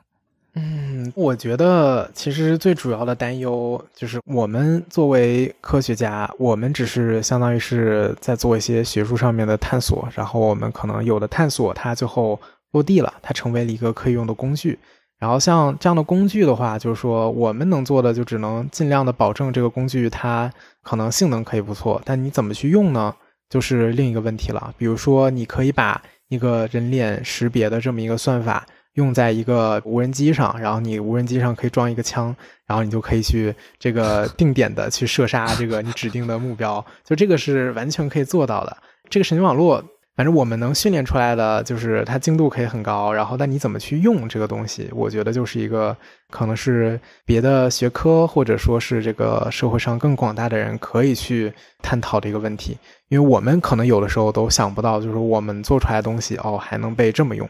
[0.56, 12.40] 嗯，我觉得其实最主要的担忧就是，我们作为科学家，我们只是相当于是在做一些学术上面的探索，然后我们可能有的探索它最后
[12.72, 14.80] 落地了，它成为了一个可以用的工具。
[15.20, 20.50] 然后像这样的工具的话，就是说我们能做的就只能尽量的保证这个工具它
[20.82, 23.14] 可能性能可以不错，但你怎么去用呢？
[23.50, 24.74] 就是另一个问题了。
[24.78, 32.34] 比如说，你可以把一个人脸识别的这么一个算法用在一个无人机上，然后你无人机上可以装一个枪，
[32.66, 38.78] 然后你就可以去这个 定点的去射杀这个你指定的目标，就这个是完全可以做到的。
[39.10, 39.84] 这个神经网络。
[40.20, 45.96] 反正我们能训练出来的就是它精度可以很高，然后但你怎么去用这个东西，我觉得就是一个
[46.30, 57.50] 可能是别的学科或者说是这个社会上更广大的人可以去探讨的一个问题，因为我们可能有的时候都想不到，就是我们做出来的东西哦还能被这么用。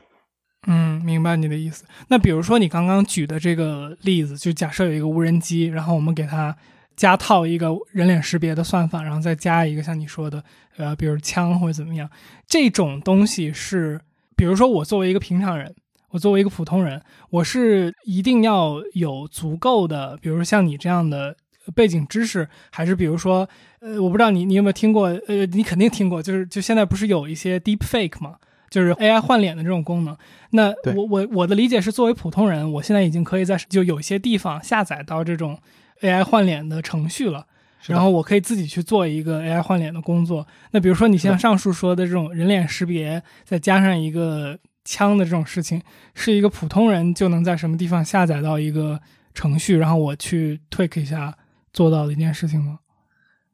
[0.67, 1.85] 嗯，明白你的意思。
[2.09, 6.55] 那比如说你刚刚举的这个例子，就假设有一个无人机，然后我们给它。
[6.99, 10.43] 加套一个人脸识别的算法，然后再加一个像你说的，
[10.75, 12.09] 呃，比如枪或者怎么样，
[12.45, 14.01] 这种东西是，
[14.35, 15.73] 比如说我作为一个平常人，
[16.09, 21.37] 我作为一个普通人，我是一定要有足够的，比如说像你这样的
[21.73, 23.47] 背景知识，还是比如说，
[23.79, 28.35] 呃，我不知道你你有没有听过，呃，你肯定听过，就是就现在不是有一些 deep fake 嘛，
[28.69, 30.17] 就是 AI 换脸的这种功能。
[30.49, 35.57] 那我我我的理解是，作为普通人，我现在已经可以在就有些地方下载到这种。
[36.01, 37.45] AI 换脸的程序了，
[37.87, 40.47] 然后我可以自己去做一个 AI 换脸的工作。
[40.71, 45.81] 那比如说你像上述说的这种人脸识别，再加上一个枪的这种事情，
[46.13, 48.99] 是一个普通人就能在什么地方下载到一个
[49.33, 51.35] 程序，然后我去 tweak 一下
[51.73, 52.79] 做到的一件事情吗？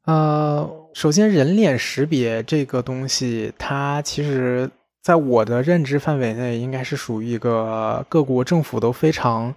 [0.05, 4.69] 呃，首先人脸识别这个东西，它其实
[5.01, 9.55] 在我的认知范围内，应该是属于一个各国政府都非常。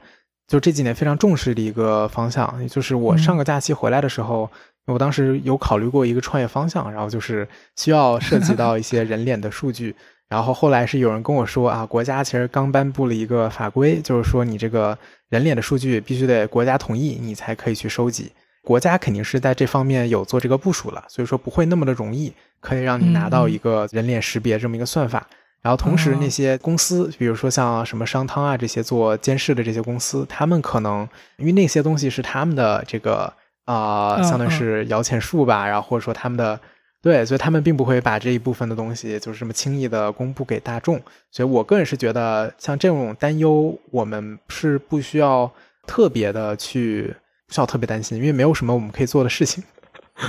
[0.49, 4.51] 就这几年非常重视的一个方向，也就是我上个假期回来的时候，
[4.87, 7.47] 我当时有考虑过一个创业方向，然后就是
[7.77, 9.95] 需要涉及到一些 人脸的数据。
[10.31, 18.33] 然后后来是有人跟我说啊，国家其实刚颁布了一个法规，就是说你这个人脸的数据必须得国家同意，你才可以去收集。
[18.63, 22.31] 国家肯定是在这方面有做这个部署了，所以说不会那么的容易
[22.61, 25.27] 可以让你拿到一个人脸识别这么一个算法。
[25.61, 31.07] 然后同时，那些公司，比如说像什么商汤啊这些做监视的这些公司，他们可能
[31.37, 33.33] 因为那些东西是他们的这个
[33.65, 36.59] 啊，相当于是摇钱树吧，然后或者说他们的
[37.03, 41.01] 对，所以他们并不会把这一部分的东西就是这么轻易的公布给大众。
[41.31, 45.51] 所以我个人是觉得，像这种担忧，我们是不需要
[45.87, 47.15] 特别的去
[47.47, 49.63] 不需要特别担心，因为没有什么我们可以做的事情。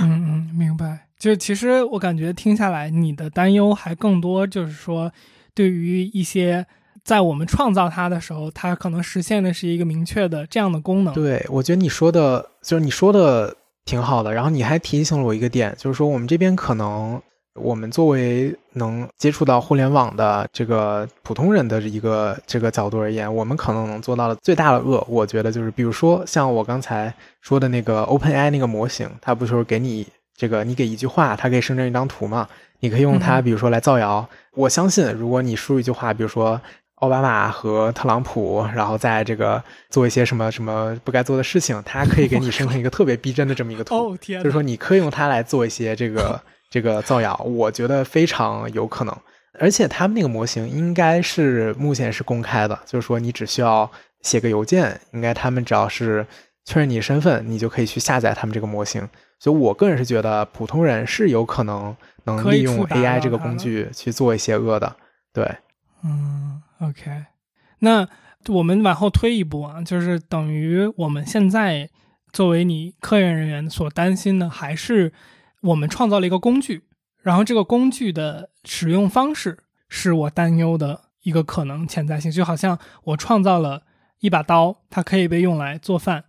[0.00, 1.06] 嗯嗯，明白。
[1.20, 5.12] 就其实我感觉听下来，你的担忧还更多，就是说，
[5.54, 6.66] 对于一些
[7.04, 11.12] 在我们创造它的时候，它可能实现的是一个明确的这样的功能。
[11.12, 13.54] 对，我觉得你说的就是你说的
[13.84, 14.32] 挺好的。
[14.32, 17.20] 然后你还提醒了我一个点，就是说我们这边可能
[17.52, 27.12] 我们作为能接触到互联网的这个普通人的一个这个角度而言，我们可能能做到的最大的恶，我觉得就是，比如说像我刚才
[27.42, 30.06] 说的那个 OpenAI 那个模型，它不就是给你。
[30.40, 32.48] 这个你给一句话，它可以生成一张图嘛？
[32.78, 34.26] 你可以用它，比如说来造谣。
[34.54, 36.58] 我相信，如果你输入一句话，比如说
[36.94, 43.92] 奥巴马和特朗普，然后在这个做一些什么什么不该做的事情，它可以给你生成一个特别逼真的这么一个图。
[44.16, 44.42] 哦天！
[44.42, 46.40] 就是说，你可以用它来做一些这个
[46.72, 49.14] 这个造谣，我觉得非常有可能。
[49.58, 53.90] 而且他们那个模型应该是目前是公开的，就是说你只需要
[54.22, 56.26] 写个邮件，应该他们只要是
[56.64, 59.06] 确认你身份，你就可以去下载他们这个模型。
[59.40, 64.94] 所以，我个人是觉得普通人是有可能能利用 AI 这个工具去做一些恶的。
[65.32, 65.56] 对，
[66.04, 67.24] 嗯，OK。
[67.78, 68.06] 那
[68.48, 71.88] 我们往后推一步啊，就是等于我们现在
[72.32, 75.10] 作为你科研人员所担心的，还是
[75.62, 76.84] 我们创造了一个工具，
[77.22, 79.56] 然后这个工具的使用方式
[79.88, 82.30] 是我担忧的一个可能潜在性。
[82.30, 83.84] 就好像我创造了
[84.20, 86.24] 一把刀，它可以被用来做饭，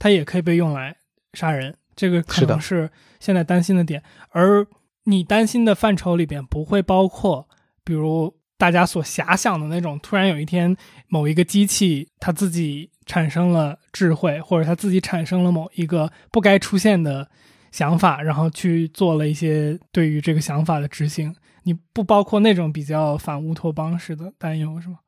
[0.00, 0.96] 它也可以被用来
[1.32, 2.88] 杀人，这个可能是
[3.18, 4.00] 现在担心的点。
[4.30, 4.64] 而
[5.04, 7.48] 你担心的范畴里边不会包括，
[7.82, 10.76] 比如大家所遐想的那种，突然有一天
[11.08, 12.90] 某一个机器它自己。
[13.08, 17.30] 产生了智慧，或者它自己产生了某一个不该出现的
[17.70, 21.32] 想法，然后去做了一些对于这个想法的执行。
[21.62, 24.98] 你不包括那种比较反乌托邦式的担忧，是吗？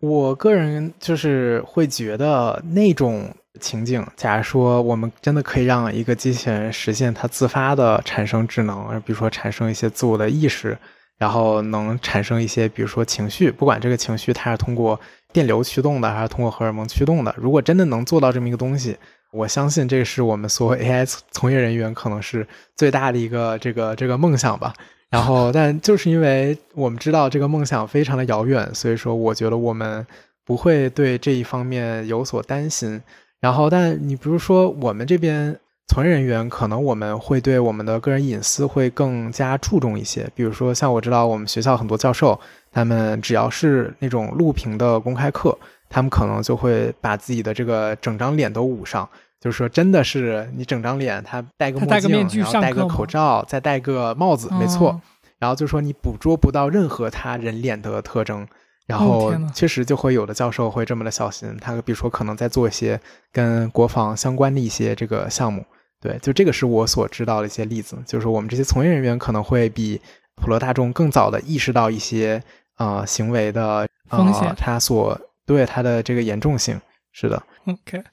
[0.00, 10.76] 我个人就是会觉得那种情景，假如说我们真的可以让一个机器人实现它自发的产生智能，比如说产生一些自我的意识，
[11.18, 14.98] 然后能产生一些，比如说情绪，不管这个情绪它是通过。
[15.34, 17.34] 电流驱动的还是通过荷尔蒙驱动的？
[17.36, 18.96] 如果真的能做到这么一个东西，
[19.32, 22.46] 我相信这是我们所有 AI 从业人员可能是
[22.76, 24.72] 最大的一个这个这个梦想吧。
[25.10, 30.06] 然后，但就是因为我们知道这个梦想非常的遥远，所以说我觉得我们
[30.44, 33.02] 不会对这一方面有所担心。
[33.44, 35.54] 然后，但你比如说我们这边。
[35.86, 42.40] 从业人员可能我们会对我们的个人隐私会更加注重一些，比如说像我知道我们学校很多教授，
[42.72, 45.56] 他们只要是那种录屏的公开课，
[45.90, 49.06] 他们可能就会把自己的这个整张脸都捂上，
[49.38, 54.98] 就是说真的是你整张脸，他戴个墨镜，然后戴个口罩，再戴个帽子，没错，
[55.38, 58.48] 然后就说你捕捉不到任何他人脸的特征，
[58.86, 63.00] 然后确实就会有的教授会这么的小心，他比如说可能在做一些
[63.32, 65.64] 跟国防相关的一些这个项目。
[66.00, 69.98] 对，就这个是我所知道的一些例子，就是我们这些从业人员可能会比
[70.36, 72.42] 普罗大众更早的意识到一些
[72.76, 76.78] 呃行为的风险，他所对他的这个严重性。
[77.10, 78.04] 是的，OK，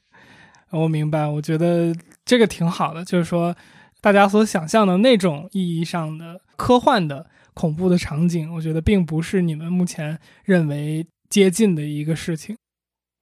[0.69, 1.27] 我明白。
[1.27, 1.93] 我觉得
[2.23, 3.53] 这个挺好的，就是说
[3.99, 12.55] 大家所想象的那种意义上的科幻的恐怖的场景，我觉得并不是你们目前认为接近的一个事情。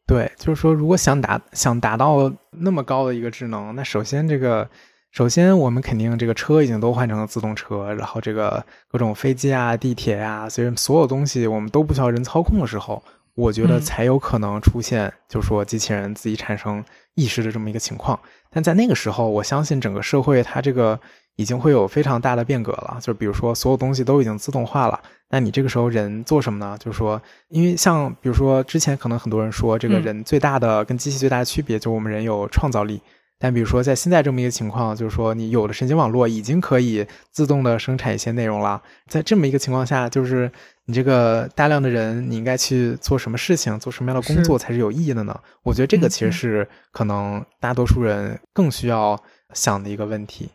[0.06, 4.68] 对，就是说，如果想达想达到那么高的一个智能，那首先这个，
[5.12, 13.04] 首先我们肯定这个车已经都换成了自动车，然后这个各种飞机啊、地铁啊，所以所有东西我们都不需要人操控的时候，
[13.36, 18.20] 我觉得才有可能出现，就是说机器人自己产生意识的这么一个情况。
[18.50, 21.00] 但在那个时候，我相信整个社会它这个。
[21.40, 26.78] 已经会有非常大的变革了，就比如说所有东西都已经自动化了，那你这个时候人做什么呢？
[26.78, 33.02] 就是说，因为像比如说之前可能很多人说，这个人最大的跟机器最大的区别就是我们人有创造力。
[33.42, 40.52] 但比如说在现在这么一个情况，就是说你有了神经网络已经可以自动的生产一些内容了，在这么一个情况下，就是
[40.88, 45.40] 你这个大量的人，你应该去做什么事情，做什么样的工作才是有意义的呢？
[45.64, 49.18] 我觉得这个其实是可能大多数人更需要
[49.54, 50.50] 想的一个问题。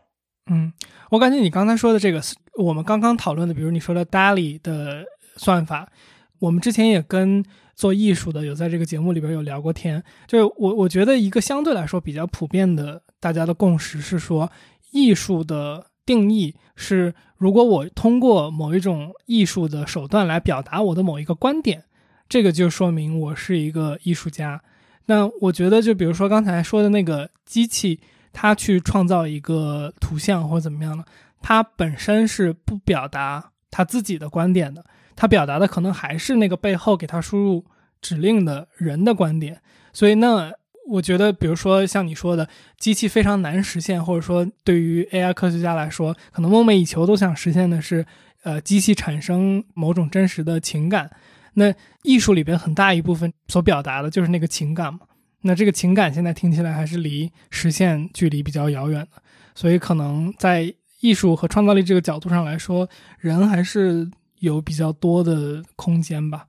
[0.46, 0.70] 嗯，
[1.10, 2.20] 我感觉你刚才说的这个，
[2.58, 5.02] 我们刚刚讨论的，比如你说的 DALI 的
[5.36, 5.90] 算法，
[6.38, 7.42] 我们之前也跟
[7.74, 10.04] 做艺术的有在这个节目里边有聊过天。
[10.26, 14.52] 就是我我觉得一个相对来说比较普遍的大家的共识是说，
[14.92, 21.84] 艺术的定义是，如果我通过某一种艺术的手段来表达我的某一个观点，
[22.28, 24.62] 这个就说明我是一个艺术家。
[25.06, 27.98] 那我觉得，就比如说刚才说的那个机器。
[28.34, 31.04] 他去创造一个图像或者怎么样呢？
[31.40, 37.64] 他本身是不表达他自己的观点的，他表达的可能还是那个背后给他输入
[38.02, 39.60] 指令的人的观点。
[39.92, 40.52] 所以，那
[40.88, 48.04] 我觉得，比如说像你说的，机器非常难实现，或者说对于 AI 科学家来说，可能梦寐以求都想实现的是，
[48.42, 51.10] 呃，机器产生某种真实的情感。
[51.54, 51.72] 那
[52.02, 55.00] 艺术里边很大一部分所表达的就是那个情感嘛。
[55.46, 59.22] 那这个情感现在听起来还是离实现距离比较遥远的，
[59.54, 62.88] 所以可能在艺术和创造力这个角度上来说，
[63.18, 66.46] 人还是有比较多的空间吧。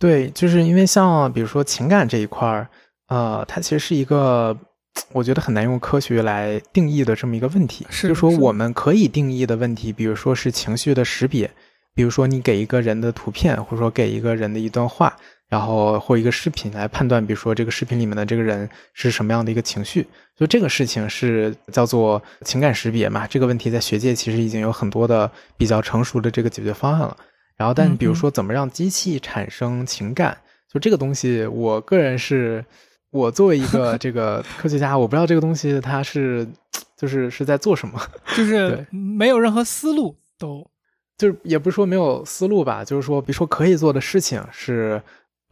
[0.00, 2.68] 对，就是因为像比如说情感这一块儿，
[3.06, 4.58] 呃，它其实是一个
[5.12, 7.86] 我觉得很难用科学来定义的这么一个问题。
[7.88, 11.48] 是，就说我们可以定义的问题，比如说是情绪的识别，
[11.94, 15.16] 比如说你给一个人的图片，或者说给一个人的一段话。
[15.54, 20.04] 然后或一个视频来判断，比如说这个视频里面的这个人是什么样的一个情绪，
[20.36, 23.24] 就这个事情是叫做情感识别嘛。
[23.28, 27.16] 这个问题在学界其实已经有很多的比较成熟的这个解决方案了。
[27.56, 30.36] 然后，但比如说怎么让机器产生情感，
[30.68, 32.64] 就这个东西，我个人是，
[33.12, 36.44] 我作为一个 这个科学家，我不知道这个东西它是
[36.96, 38.00] 就是是在做什么，
[38.36, 40.68] 就是没有任何思路，都
[41.16, 45.00] 就是也不是说没有思路吧，就是说，比如说可以做的事情是。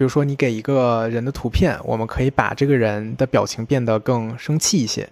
[0.03, 5.09] 比比如说你给一个人的图片，我们可以把这个人的表情变得更生气一些。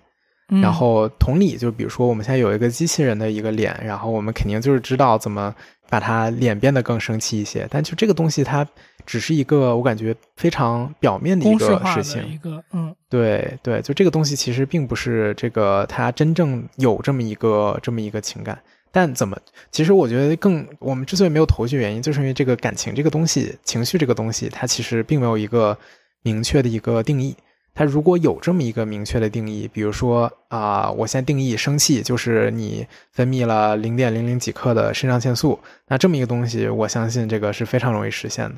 [0.49, 5.55] 嗯然后同理，就比如说我们现在有一个机器人的一个脸，然后我们肯定就是知道怎么
[5.89, 7.69] 把它脸变得更生气一些。
[7.71, 8.67] 但就这个东西，它
[9.07, 12.27] 只是一个我感觉非常表面的一个事情。
[12.27, 18.59] 一个，嗯对对，就这个东西其实并不是这个它真正有这么一个这么一个情感。
[18.93, 19.39] 但怎么？
[19.71, 25.77] 其实我觉得更我们之所以没有头绪，原因就是因为这个感情这个东西、情绪这个东西，它其实并没有一个
[26.23, 27.37] 明确的一个定义。
[27.73, 38.57] 它如果有这么一个明确的定义，比如说啊、我现在定义生气就是你分泌了零点零零几克的肾上腺素，那这么一个东西，我相信这个是非常容易实现的。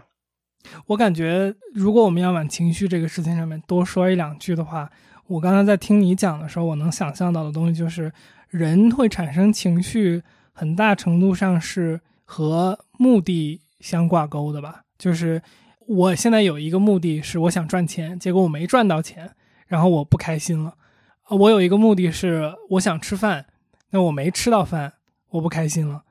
[0.87, 4.91] 我感觉，如果我们要往情绪这个事情上面多说一两句的话，
[5.27, 8.11] 我刚才在听你讲的时候，我能想象到的东西就是，
[8.53, 10.23] 人会产生情绪，
[10.53, 14.83] 很大程度上是和目的相挂钩的吧。
[14.99, 15.41] 就是
[15.87, 19.31] 我现在有一个目的是我想赚钱，结果我没赚到钱，
[19.67, 20.75] 然后我不开心了。
[21.23, 23.47] 啊，我有一个目的是我想吃饭，
[23.91, 24.93] 那我没吃到饭，
[25.31, 26.03] 我不开心了。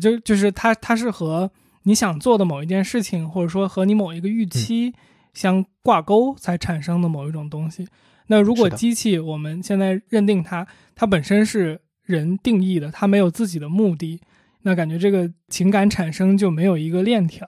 [0.00, 1.50] 就就是它，它是和
[1.82, 4.94] 你想做的某一件事情，或者说和你某一个预期
[5.34, 7.88] 相挂钩才产生的某一种东西。
[8.28, 14.18] 那如果机器我们现在认定它，它本身是人定义的，他没有自己的目的，
[14.62, 17.46] 那感觉这个情感产生就没有一个链条。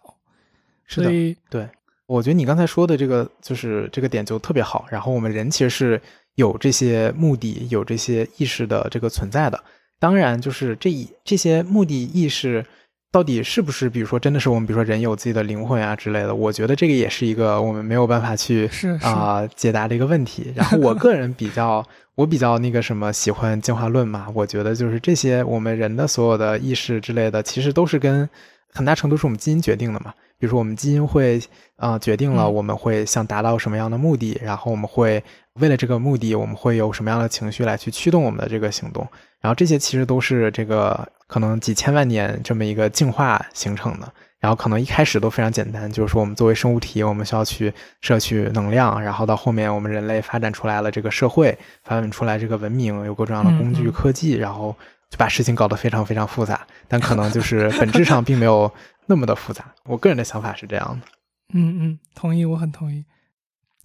[0.84, 1.66] 是的，所以对，
[2.06, 4.84] 我觉得你刚才说的这个就是这个点就特别好。
[4.90, 6.02] 然后我们人其实是
[6.34, 9.58] 有这些目的、有这些意识的这个存在的。
[9.98, 12.64] 当然，就是这一这些目的意识
[13.12, 18.70] 到底是不是，比如说真的是我们，比如说人有自己的灵魂啊之类的，我觉得这个也是一个我们没有办法去
[19.02, 20.52] 啊、解答的一个问题。
[20.54, 21.84] 然后 我个人比较，
[22.14, 28.28] 我比较那个什么喜欢进化论嘛，我觉得就是这些我们人的所有的意识之类的，其实都是跟
[28.72, 30.14] 很大程度是我们基因决定的嘛。
[30.38, 31.38] 比如说我们基因会
[31.76, 35.22] 啊、呃决定了嗯我们会想达到什么样的目的，然后我们会
[35.54, 39.06] 为了这个目的，我们会有什么样的情绪来去驱动我们的这个行动。
[39.40, 44.12] 然后这些其实都是这个可能几千万年这么一个进化形成的。
[44.38, 47.70] 然后可能一开始都非常简单，就是说我们作为生物体，我们需要去
[48.00, 54.74] 摄取能量，然后到后面我们人类发展出来了这个社会，发展出来这个文明，有各种各样的工具、科技，然后
[55.10, 58.72] 就把事情搞得非常非常复杂，但可能就 是本质上并没有
[59.04, 59.74] 那么的复杂。
[59.84, 61.06] 我个人的想法是这样的。
[61.52, 63.04] 嗯嗯，同意，我很同意。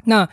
[0.05, 0.29] 那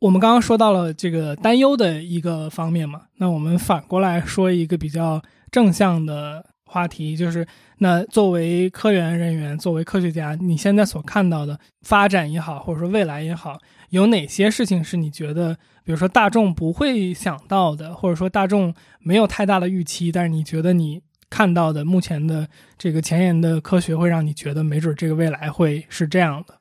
[0.00, 7.46] 我们刚刚说到了这个担忧的一个方面嘛，那我们反过来说一个比较正向的话题，就是
[7.78, 26.58] 那作为科研人员，作为科学家，你现在所看到的发展也好，或者说未来也好，有哪些事情是你觉得，比如说大众不会想到的，或者说大众没有太大的预期，但是你觉得你看到的目前的这个前沿的科学会让你觉得，没准这个未来会是这样的。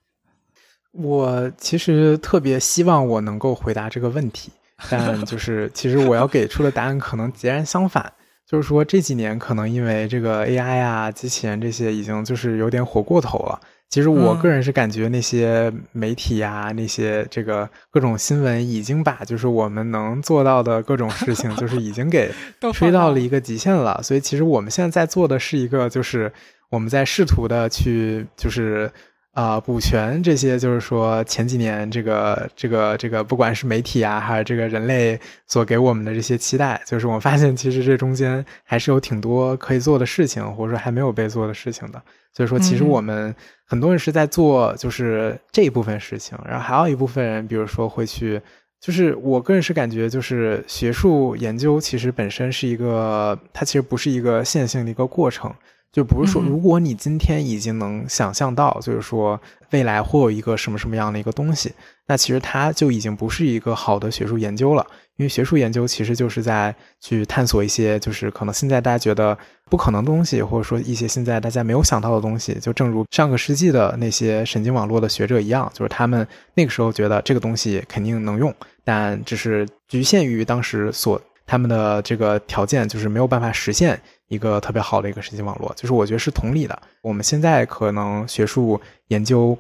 [0.98, 4.52] 我其实特别希望我能够回答这个问题，
[4.90, 8.12] 但就 是其实我要给出的答案可能截然相反。
[8.48, 13.60] 就是说这几年可能因为这个 AI 啊、机器人这些已经就是有点火过头了。
[13.90, 22.32] 其实我嗯个人是感觉那些媒体呀、那些这个各种新闻已经把就是我们能做到的各种事情，就是已经给
[22.62, 24.00] 都吹到了一个极限了。
[24.04, 26.32] 所以其实我们现在在做的是一个，就是
[26.70, 28.92] 我们在试图的去就是。
[29.36, 42.02] 啊、补全这些就是说前几年这个这个这个，不管是媒体啊，还是这个人类所给我们的这些期待，就是我们发现其实这中间还是有挺多可以做的事情，或者说还没有被做的事情的。
[42.32, 48.42] 所以说，其实嗯我们很多人是在做就是这一部分事情，然后还有一部分人，比如说会去，
[48.80, 55.54] 就是我个人是感觉，就是学术研究其实本身是一个，它其实不是一个线性的一个过程。
[55.96, 59.40] 就不是说，嗯如果你今天已经能想象到，就是说
[59.72, 61.72] 未来会有一个什么什么样的一个东西，
[62.06, 64.86] 那其实它就已经不是一个好的学术研究了。
[65.16, 69.38] 因为学术研究其实就是在去探索一些，就是可能现在大家觉得
[69.70, 72.56] 不可能的东西，或者说一些现在大家没有想到的东西。
[72.56, 78.54] 就正如上个世纪的那些神经网络的学者一样，就是他们那个时候觉得这个东西肯定能用，
[78.84, 83.98] 但只是局限于当时所他们的这个条件，就是没有办法实现。
[84.28, 86.82] 一个特别好的一个神经网络，就是我觉得是同理的。
[87.02, 88.80] 我们现在可能学术
[89.10, 89.58] 研究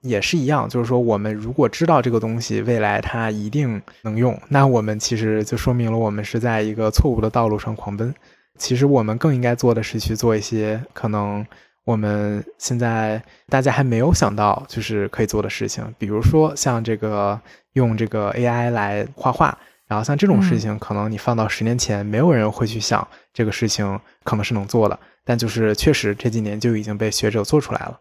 [0.00, 8.12] 也是一样，就是说我们如果知道这个东西未来它一定能用，那我们其实就说明了我们是在一个错误的道路上狂奔。
[8.58, 11.46] 其实我们更应该做的是去做一些可能
[11.84, 17.40] 我们现在大家还没有想到就是可以做的事情，比如说像这个
[17.74, 19.56] 用这个 AI 来画画。
[19.86, 23.08] 然后像这种事情，可能你放到十年前，没有人会去想
[23.38, 27.96] 这个事情可能是能做的，但就是确实这几年就已经被学者做出来了。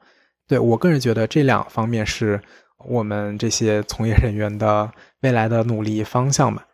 [0.48, 2.42] 对我个人觉得这两方面是
[2.88, 4.92] 我们这些从业人员的
[5.22, 6.66] 未来的努力方向吧。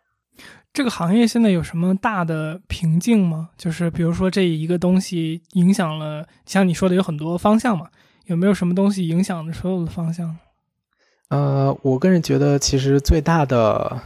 [0.72, 3.50] 这个行业现在有什么大的瓶颈吗？
[3.58, 7.88] 就是比如说这一个东西影响了，像你说的有很多方向嘛，
[8.24, 10.34] 有没有什么东西影响了所有的方向？
[11.28, 14.00] 呃，我个人觉得其实最大的，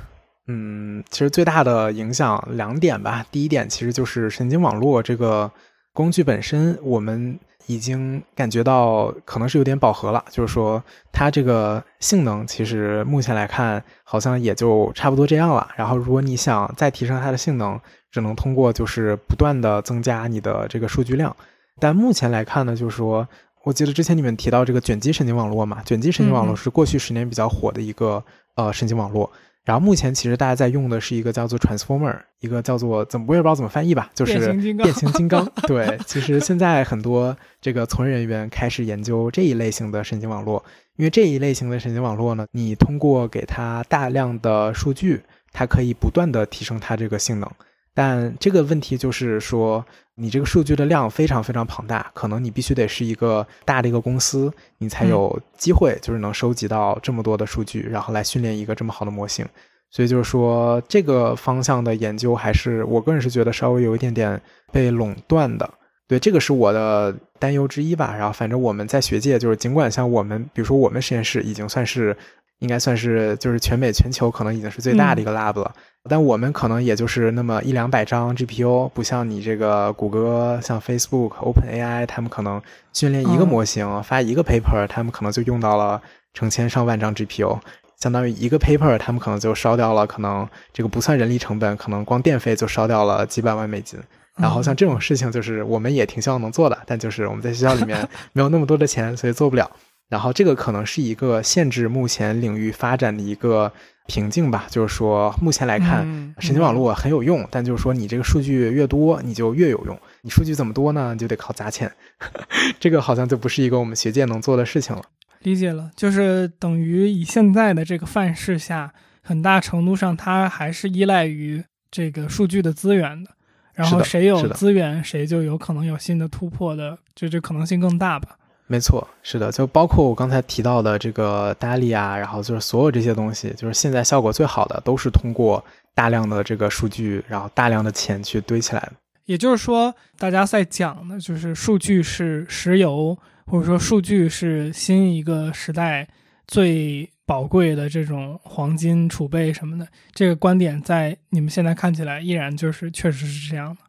[0.49, 3.25] 嗯，其实最大的影响两点吧。
[3.31, 5.51] 第一点其实就是神经网络这个
[5.93, 7.39] 工具本身，我们。
[7.71, 15.69] 已经感觉到可能是有点饱和了，就是说它这个性能其实目前来看好像也就差不多这样了。
[15.77, 17.79] 然后如果你想再提升它的性能，
[18.11, 21.37] 只能通过就是不断的增加你的这个数据量。
[21.79, 23.29] 但目前来看呢，就是说
[23.65, 29.31] 我记得之前你们提到这个卷积神经网络嘛，卷积神经网络是过去十年比较火的一个呃神经网络。
[29.69, 34.39] 然后目前其实大家在用的是一个叫做 Transformer，一个叫做怎么我也不知道怎么翻译吧，就是
[34.73, 35.47] 变形金刚。
[35.69, 40.65] 对，其实现在很多这个从业人员开始研究这一类型的神经网络，
[40.97, 45.21] 因为这一类型的神经网络呢，你通过给它大量的数据，
[45.53, 47.51] 它可以不断的提升它这个性能。
[47.99, 49.85] 但这个问题就是说，
[50.15, 59.45] 你这个数据的量非常非常庞大，可能你必须得是一个大的一个公司，你才有机会就是能收集到这么多的数据，然后来训练一个这么好的模型。
[59.91, 65.69] 所以就是说，这个方向的研究还是我个人是觉得稍微有一点点被垄断的。
[66.07, 68.15] 对，这个是我的担忧之一吧。
[68.17, 72.17] 然后反正我们在学界，就是尽管像我们，比如说我们实验室已经算是。
[72.59, 75.73] 应该算是就是全美全球可能已经是最大的一个 lab 了，
[76.09, 82.61] 但我们可能也就是那么一两百张 GPU，不像你这个谷歌、像 Facebook、OpenAI，他们可能
[82.93, 86.01] 训练一个模型发一个 paper，他们可能就用到了
[86.35, 87.59] 成千上万张 GPU，
[88.01, 93.99] 相当于一个 paper，他们可能就烧掉了，可能这个不算人力成本，可能光电费就烧掉了几百万美金。
[94.37, 99.69] 然后像这种事情，就是我们也挺希望能做的，但就是我们在学校里面没有那么多的钱，所以做不了。
[100.09, 103.71] 然后这个可能是一个限制目前领域发展的一个
[104.07, 106.03] 瓶颈吧，就是说目前来看，
[106.39, 109.99] 神经网络很有用，但就是说你这个数据越多，你就越有用。
[110.23, 111.15] 你数据怎么多呢？
[111.15, 111.93] 就得靠砸钱，
[112.81, 115.03] 这个好像就不是一个我们学界能做的事情了。
[115.41, 123.31] 理解了，就是等于以现在的这个范式下，很大程度上它还是依赖于这个数据的资源的。
[123.75, 128.37] 然后谁有资源，谁就有可能有新的突破的，就这可能性更大吧。
[128.71, 135.65] 没错，是的，就包括我刚才提到的这个 DALI 啊，然后就是所有这些东西，就是现在效果最好的，都是通过
[135.95, 138.93] 大量的这个数据，然后大量的钱去堆起来的。
[139.25, 143.17] 也就是说，大家在讲的就是数据是石油，
[143.47, 146.07] 或者说数据是新一个时代
[146.47, 149.89] 最宝贵的这种黄金储备什么的。
[150.13, 153.81] 这个观点在你们现在看起来依然就是确实是这样的。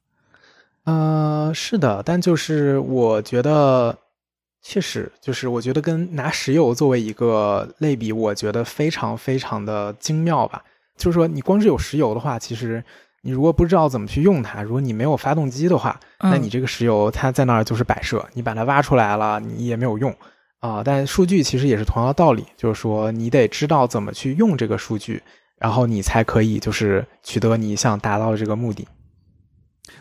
[0.86, 3.98] 呃，是的，但就是我觉得。
[4.62, 10.64] 确实，就是我觉得跟拿石油作为一个类比，我觉得非常非常的精妙吧。
[10.98, 12.84] 就是说，你光是有石油的话，其实
[13.22, 20.14] 你如果不知道怎么去用它，如果你没有发动机的话，那你这个石油它在那儿就是摆设，你把它挖出来了，你也没有用
[20.60, 20.84] 啊。
[20.84, 25.24] 但数据其实也是同样的道理，就是说你得知道怎么去用这个数据，
[25.58, 28.86] 然后你才可以就是取得你想达到的这个目的。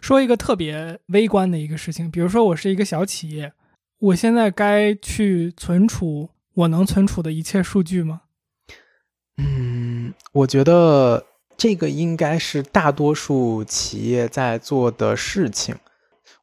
[0.01, 3.53] 说一个特别微观的一个事情，比如说我是一个小企业。
[4.01, 8.21] 我现在该去存储我能存储的一切数据吗？
[9.39, 11.25] 嗯，我觉得
[11.57, 15.75] 这个应该是大多数企业在做的事情。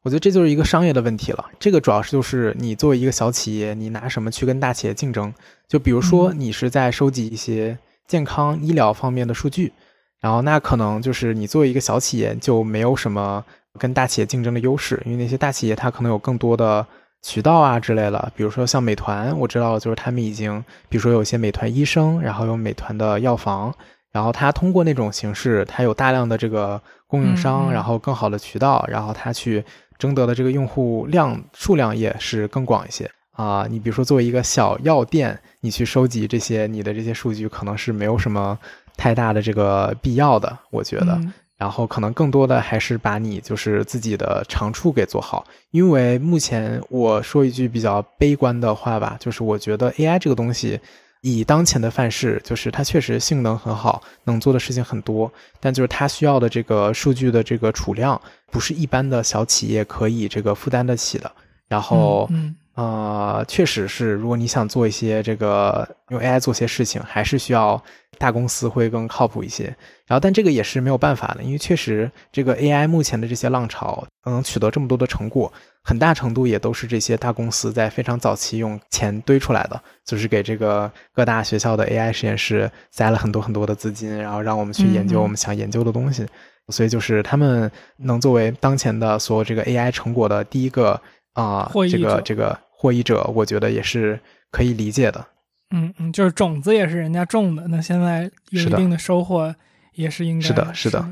[0.02, 1.46] 我觉得这就是一个商业的问题了。
[1.58, 5.32] 这个主要是就是你作为一个小企业，你拿什么去跟大企业竞争？
[5.66, 9.72] 就比如说你是在收集一些健康医疗方面的数据，
[10.20, 13.42] 然后那可能就是你作为一个小企业就没有什么
[13.78, 16.86] 跟大企业竞争的优势，因为那些大企业它可能有更多的。
[17.26, 23.74] 渠道啊之类的，比如说像美团，我知道就是他们已经，比如说有些美团医生，然后有美团的药房，
[24.12, 29.64] 然后他通过那种形式，他有大量的这个供应商，然后更好的渠道，然后他去
[29.98, 33.66] 争得的这个用户量数量也是更广一些啊。
[33.68, 38.56] 你比如说作为一个小药店，你去收集这些你的这些数据，可能是没有什么
[38.96, 41.20] 太大的这个必要的，我觉得。
[41.58, 50.78] 然后可能更多的还是把你就是自己的长处给做好，因为目前我说一句比较悲观的话吧，就是我觉得 AI 这个东西，
[51.22, 58.20] 以当前的范式，就是它确实性能很好，能做的事情很多，但就是它需要的这个数据的这个储量，
[58.50, 61.30] 不是一般的小企业可以这个负担得起的。
[61.68, 62.30] 然后
[62.76, 67.82] 嗯呃，确实是，如果你想做一些这个用 AI 做些事情，还是需要
[68.18, 69.64] 大公司会更靠谱一些。
[70.06, 75.50] 然后，但这个也是没有办法的，因为确实这个 AI 目前的这些浪潮能取得这么多的成果，
[75.82, 86.26] 很大程度也都是这些大公司在非常早期用钱堆出来的，就是给这个各大学校的 AI 实验室塞了很多很多的资金，然后让我们去研究我们想研究的东西。
[86.68, 91.00] 所以就是他们能作为当前的所有这个 AI 成果的第一个
[91.32, 94.20] 啊、这个这个获益者，我觉得也是
[94.52, 95.26] 可以理解的。
[95.74, 99.52] 嗯嗯，就是种子也是人家种的，那现在有一定的收获，
[99.94, 101.04] 也是应该是的是的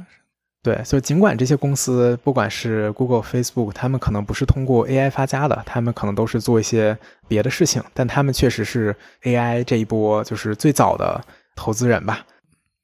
[0.63, 6.97] 对，所以尽管这些公司，不管是 Google、Facebook，他们可能不是通过 AI 发家的，他们可能都是做一些
[7.27, 8.95] 别的事情，但他们确实是
[9.25, 11.21] AI 这一波就是最早的
[11.57, 12.25] 投资人吧。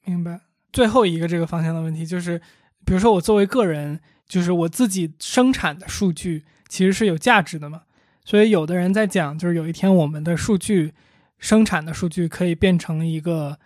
[0.05, 0.41] 明白。
[0.73, 2.41] 最后一个这个方向的问题就是，
[2.85, 7.83] 比如说我作为个人，就是我自己生产的数据其实是有价值的嘛，
[8.31, 10.93] 所以有的人在讲，就是有一天我们的数据
[11.41, 13.59] 生产的数据可以变成一个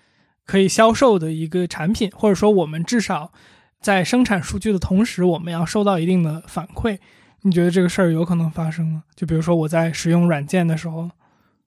[0.47, 3.31] 可以销售的一个产品，或者说我们至少
[3.82, 6.97] 在生产数据的同时，我们要收到一定的反馈。
[7.43, 9.05] 你觉得这个事儿有可能发生吗？
[9.15, 11.11] 就比如说我在使用软件的时候，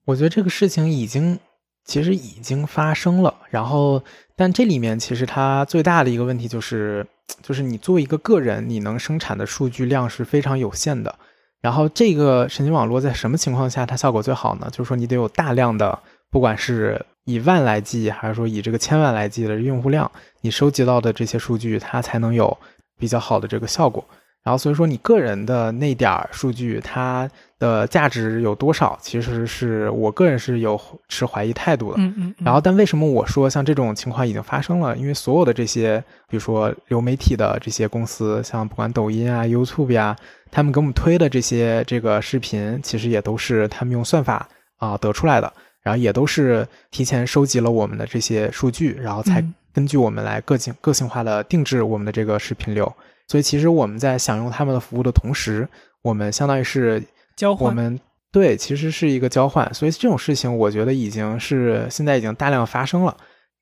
[0.04, 1.38] 我觉得这个事情已经
[1.84, 4.02] 其实已经发生了，然后
[4.34, 7.06] 但这里面其实它最大的一个问题就是，
[7.42, 11.16] 就是你作为一个个人，你能生产的数据量是非常有限的。
[11.60, 14.68] 然后这个神经网络在什么情况下它效果最好呢？
[14.70, 15.98] 就是说你得有大量的，
[16.30, 20.10] 不管是以万来计，还是说以这个千万来计的用户量，
[20.40, 22.56] 你收集到的这些数据，它才能有
[22.98, 24.04] 比较好的这个效果。
[24.44, 27.28] 然后所以说你个人的那点儿数据，它
[27.58, 31.96] 的价值有多少，其实是我个人是有持怀疑态度的。
[31.98, 34.96] 嗯嗯，嗯然后，但为什么我说像这种情况已经发生了？
[34.96, 40.16] 因为所有的这些，比如说流媒体的这些公司，像不管抖音啊、YouTube 呀、
[40.50, 44.48] 他们给我们推的这些这个视频，其实也都是他们用算法
[44.78, 45.52] 啊、得出来的，
[45.82, 52.92] 然后也都是提前收集了我们的这些数据，然后才嗯根据我们来个性个性化的定制我们的这个视频流。
[53.26, 55.68] 所以，其实我们在享用他们的服务的同时，
[56.00, 57.02] 我们相当于是
[57.36, 58.00] 交换我们
[58.32, 63.14] 对，其实是一个交换，所以这种事情我觉得已经是现在已经大量发生了。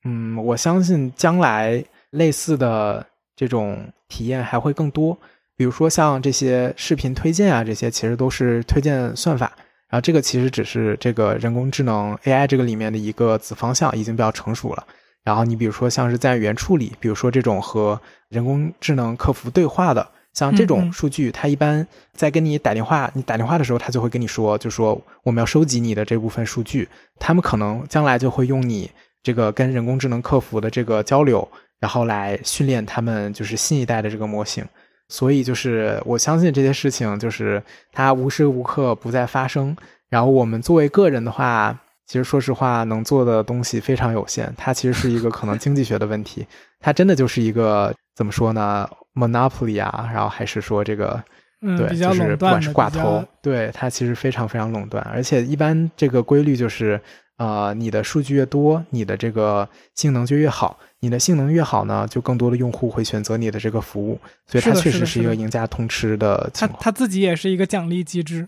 [0.05, 3.05] 嗯，我相信将来类似的
[3.35, 5.17] 这种体验还会更多，
[5.57, 9.51] 比如说像这些视频推荐啊，这些其实都是推荐算法，
[9.89, 14.87] 然后这个其实只是这个人工智能 AI 这个里面的一个子方向，已经比较成熟了。
[15.27, 17.99] 然后你比如说像是在语言处理，比如说这种和
[18.29, 26.87] 人工智能客服对话的，像这嗯种嗯数据，它一般在跟你打电话，你打电话的时候，它就会跟你说，就说我们要收集你的这部分数据，
[27.19, 28.89] 他们可能将来就会用你
[29.21, 31.45] 这个跟人工智能客服的这个交流，
[31.81, 34.63] 然后来训练他们就是新一代的这个模型。
[35.09, 39.75] 所以就是我相信这些事情就是它无时无刻不在发生。
[40.07, 44.51] 然后我们作为个人的话，其实说实话能做的东西非常有限。
[44.57, 46.47] 它其实是一个可能经济学的问题，
[46.79, 51.21] 它真的就是一个怎么说呢，monopoly 啊，然后还是说这个
[51.59, 56.99] 对，嗯比较就是不管是寡头，对它其实非常非常垄断，而且一般这个规律就是，
[57.37, 66.79] 呃，你的数据越多，你的这个性能就越好，你的性能越好呢，就更多的用户会选择你的这个服务，所以它确实是一个赢家通吃的它情况。
[66.81, 68.47] 它自己也是一个奖励机制。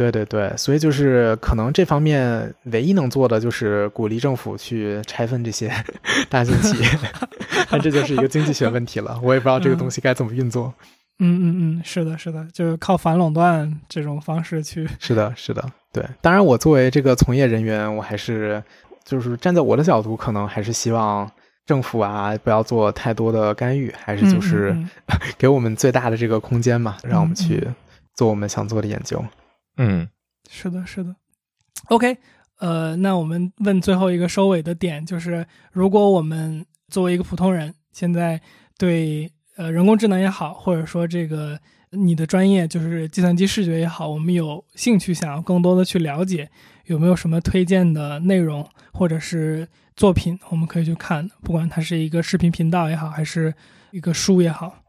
[0.00, 5.70] 对对对，所以就是可能这方面唯一能做的就是鼓励政府去拆分这些
[6.30, 6.88] 大型企业，
[7.68, 10.72] 但这就是一个经济学问题了，我也不知道这个东西该怎么运作。
[11.18, 14.88] 嗯嗯嗯，是的，是的，就是靠反垄断这种方式去。
[14.98, 15.62] 是的，是的，
[15.92, 16.02] 对。
[16.22, 18.62] 当然，我作为这个从业人员，我还是
[19.04, 21.30] 就是站在我的角度，可能还是希望
[21.66, 24.74] 政府啊不要做太多的干预，还是就是
[25.36, 27.68] 给我们最大的这个空间嘛，让我们嗯去
[28.16, 29.22] 做我们想做的研究。
[29.82, 30.06] 嗯
[30.50, 31.16] 是的，是的。
[31.88, 32.18] OK，
[32.58, 38.38] 呃，那我们问最后一个收尾的点，就是如果我们作为一个普通人，现在
[38.76, 41.58] 对呃人工智能也好，或者说这个
[41.90, 46.50] 你的专业就是计算机视觉也好，我们有兴趣想要更多的去了解，
[46.84, 49.66] 有没有什么推荐的内容或者是
[49.96, 53.54] 作品，我们可以去看，不管它是一个视频频道也好，还是
[53.92, 54.82] 一个书也好。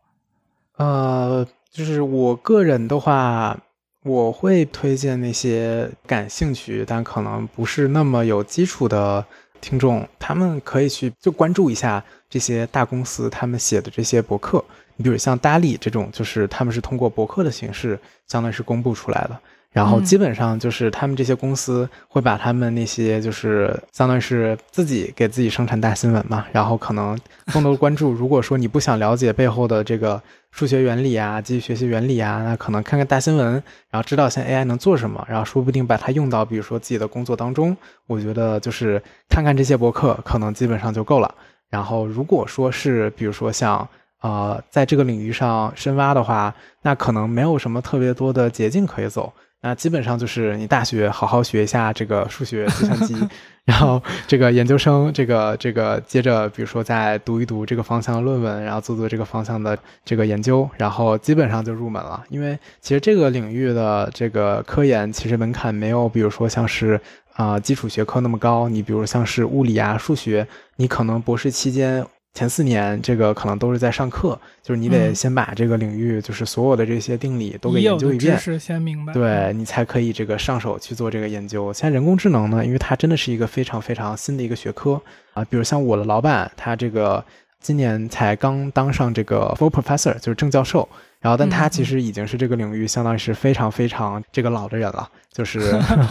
[0.76, 3.58] 呃，就是我个人的话，
[4.04, 9.24] 我会推荐那些感兴趣但可能不是那么有基础的
[9.62, 14.64] 听众，他们可以去就关注一下这些大公司他们写的这些博客。
[14.96, 19.38] 你比如像 a l 这种，就是他们是通过博客的形式，相当于是公布出来的。
[19.72, 27.18] 然后嗯基本上就是他们这些公司会把他们那些就是相当于是自己给自己生产大新闻嘛，然后可能
[27.54, 28.12] 更多关注。
[28.12, 33.54] 如果说你不想了解背后的这个数学原理啊、机器学习原理啊，那可能看看大新闻，
[33.90, 37.76] 然后知道现在 AI 能做什么，然后说不定把它用到比如说自己的工作当中。
[38.08, 41.34] 我觉得就是看看这些博客，可能基本上就够了。
[41.70, 43.88] 然后如果说是比如说像
[44.22, 49.32] 呃在这个领域上深挖的话，那可能没有什么特别多的捷径可以走。
[49.64, 53.16] 那基本上就是你大学好好学一下这个数学、计算机，
[53.64, 62.24] 然后这个研究生这个这个接着比如说再读一读这个方向的论文，然后做做这个方向的这个研究，然后基本上就入门了。
[62.30, 67.00] 因为其实这个领域的这个科研其实门槛没有，比如说像是
[67.36, 68.68] 啊、基础学科那么高。
[68.68, 72.04] 你比如像是物理啊、数学，你可能博士期间
[72.34, 78.38] 前四年这个可能都是在上课，就是你得嗯先把这个领域就是所有的这些定理都给研究一遍。
[78.38, 79.14] 知识先明白。
[79.14, 81.74] 对你才可以这个上手去做这个研究。
[81.74, 85.02] 现在人工智能呢，因为它真的是一个非常非常新的一个学科
[85.34, 87.24] 啊，比如像我的老板，他这个
[87.60, 90.88] 今年才刚当上这个 full professor，就是正教授。
[91.22, 95.60] 然后，但他其实已经是这个领域相当于是非常非常这个老的人了，就是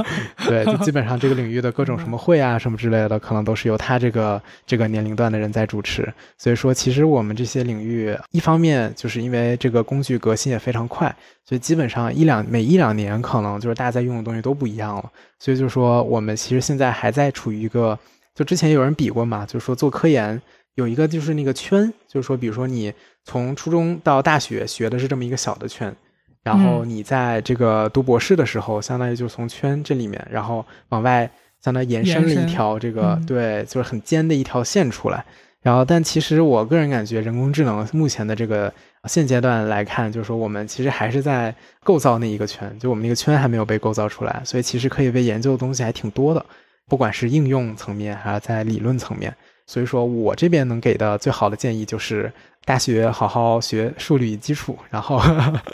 [0.47, 6.11] 对，就基本上这个领域的各种什么会啊什么之类的，可能都是由他这个这个年龄段的人在主持。
[6.39, 11.13] 所以说，其实我们这些领域，一方面就是因为这个工具革新也非常快，
[11.45, 15.11] 所以基本上一两每一两年可能就是大家在用的东西都不一样了。
[15.41, 17.99] 所以就是说，我们其实现在还在处于一个，
[18.33, 20.41] 就之前有人比过嘛，就是说做科研
[20.75, 22.93] 有一个就是那个圈，就是说，比如说你
[23.25, 25.95] 从初中到大学学的是这么一个小的圈。
[26.43, 31.31] 然后你在这个读博士的时候，相当于就是从圈这里面，然后往外
[31.63, 35.23] 相当于延伸了一条这个嗯对，就是很尖的一条线出来。
[35.61, 38.73] 然后，但其实我个人感觉，人工智能目前的这个
[39.05, 46.43] 现阶段来看，就是说我们其实还是在构造那一个圈，就我们那个圈还没有被构造出来，所以其实可以被研究的东西还挺多的，
[46.89, 49.37] 不管是应用层面还是在理论层面。
[49.71, 52.33] 所以说我这边能给的最好的建议就是，
[52.65, 55.21] 大学好好学数理基础，然后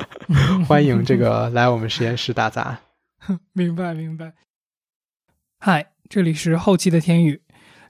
[0.68, 2.78] 欢迎这个来我们实验室打杂。
[3.54, 4.34] 明白明白。
[5.58, 7.40] 嗨，这里是后期的天宇。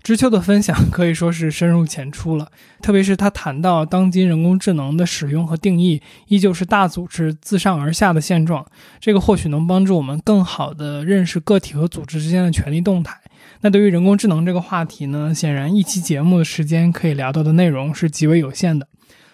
[0.06, 2.48] 知秋的分享可以说是深入浅出了，
[2.80, 8.64] 特别是他谈到当今人工智能的使用和定义，依旧是大组织自上而下的现状。
[9.00, 13.20] 这个或许能帮助我们更好地认识个体和组织之间的权力动态。
[13.62, 18.86] 那对于人工智能这个话题呢，显然一期节目的时间可以聊到的内容是极为有限的。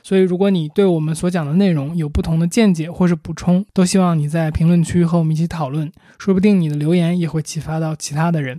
[0.03, 8.59] 所以，如果你对我们所讲的内容有不同的见解或是补充，都希望你在评论区和我们一起讨论，说不定你的留言也会启发到其他的人。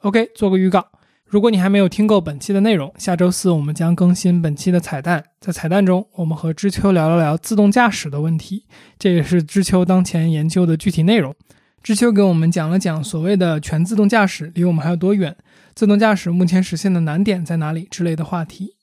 [0.00, 0.86] OK，做个预告，
[1.28, 5.24] 如果你还没有听够本期的内容，下周四我们将更新本期的彩蛋。
[5.40, 8.64] 在彩蛋中，我们和知秋聊了聊自动驾驶的问题，
[8.96, 11.34] 这也是知秋当前研究的具体内容。
[11.82, 15.36] 知秋给我们讲了讲所谓的全自动驾驶离我们还有多远，
[15.74, 18.76] 自动驾驶目前实现的难点在哪里之类的话题。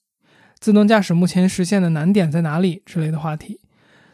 [0.59, 3.61] 自动驾驶目前实现的难点在哪里之类的话题。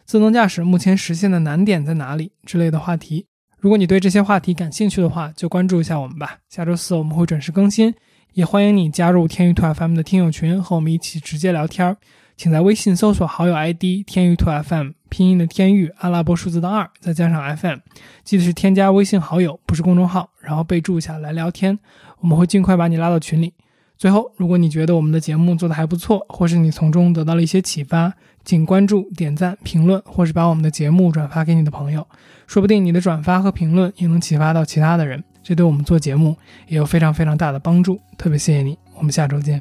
[0.05, 3.25] 自动驾驶目前实现的难点在哪里之类的话题。
[3.59, 6.37] 如果你对这些话题感兴趣的话，就关注一下我们吧。
[6.49, 7.93] 下周四我们会准时更新，
[8.39, 11.97] 也欢迎你加入天娱兔 FM 的听友群，和我们一起直接聊天儿。
[12.37, 17.79] 请在微信搜索好友 ID 天娱兔 FM，拼音的天域，阿拉伯数字的二，再加上 FM，
[18.23, 21.77] 记得是添加微信好友，不是公众号，然后备注一下来聊天，
[22.21, 23.51] 我们会尽快把你拉到群里。
[23.97, 28.13] 最后，如果你觉得我们的节目做得还不错，或是你从中得到了一些启发，
[28.45, 32.07] 请关注、点赞、评论，或是把我们的节目转发给你的朋友。
[32.47, 37.99] 说不定你的转发和评论也能启发到其他的人，这对我们做节目也有非常非常大的帮助。
[38.19, 39.59] 特别谢谢你，我们下周见。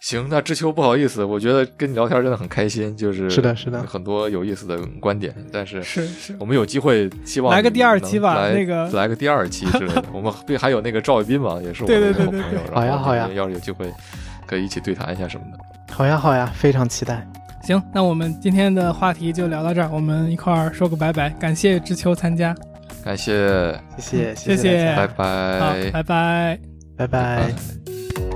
[0.00, 10.04] 行，那知秋不好意思，我觉得跟你聊天真的很开心，就是是的是的很多有意思的观点，但是是是，我们有机会，希望来个第二期吧来那个来个第二期之类的。
[10.12, 12.44] 我们对还有那个赵卫斌嘛，也是我对们好朋友。
[12.74, 13.88] 好呀好呀要是有机会，
[14.46, 15.58] 可以一起对谈一下什么的。
[15.94, 17.24] 好呀好呀，非常期待。
[17.62, 22.52] 行，那我们今天的话题就聊到这儿，我们一块儿说个拜拜，感谢知秋参加，
[23.04, 26.02] 感谢，谢谢谢谢拜，，拜。
[26.02, 26.02] 拜。
[26.02, 26.58] 拜。
[27.06, 27.06] 拜。
[27.06, 28.27] 拜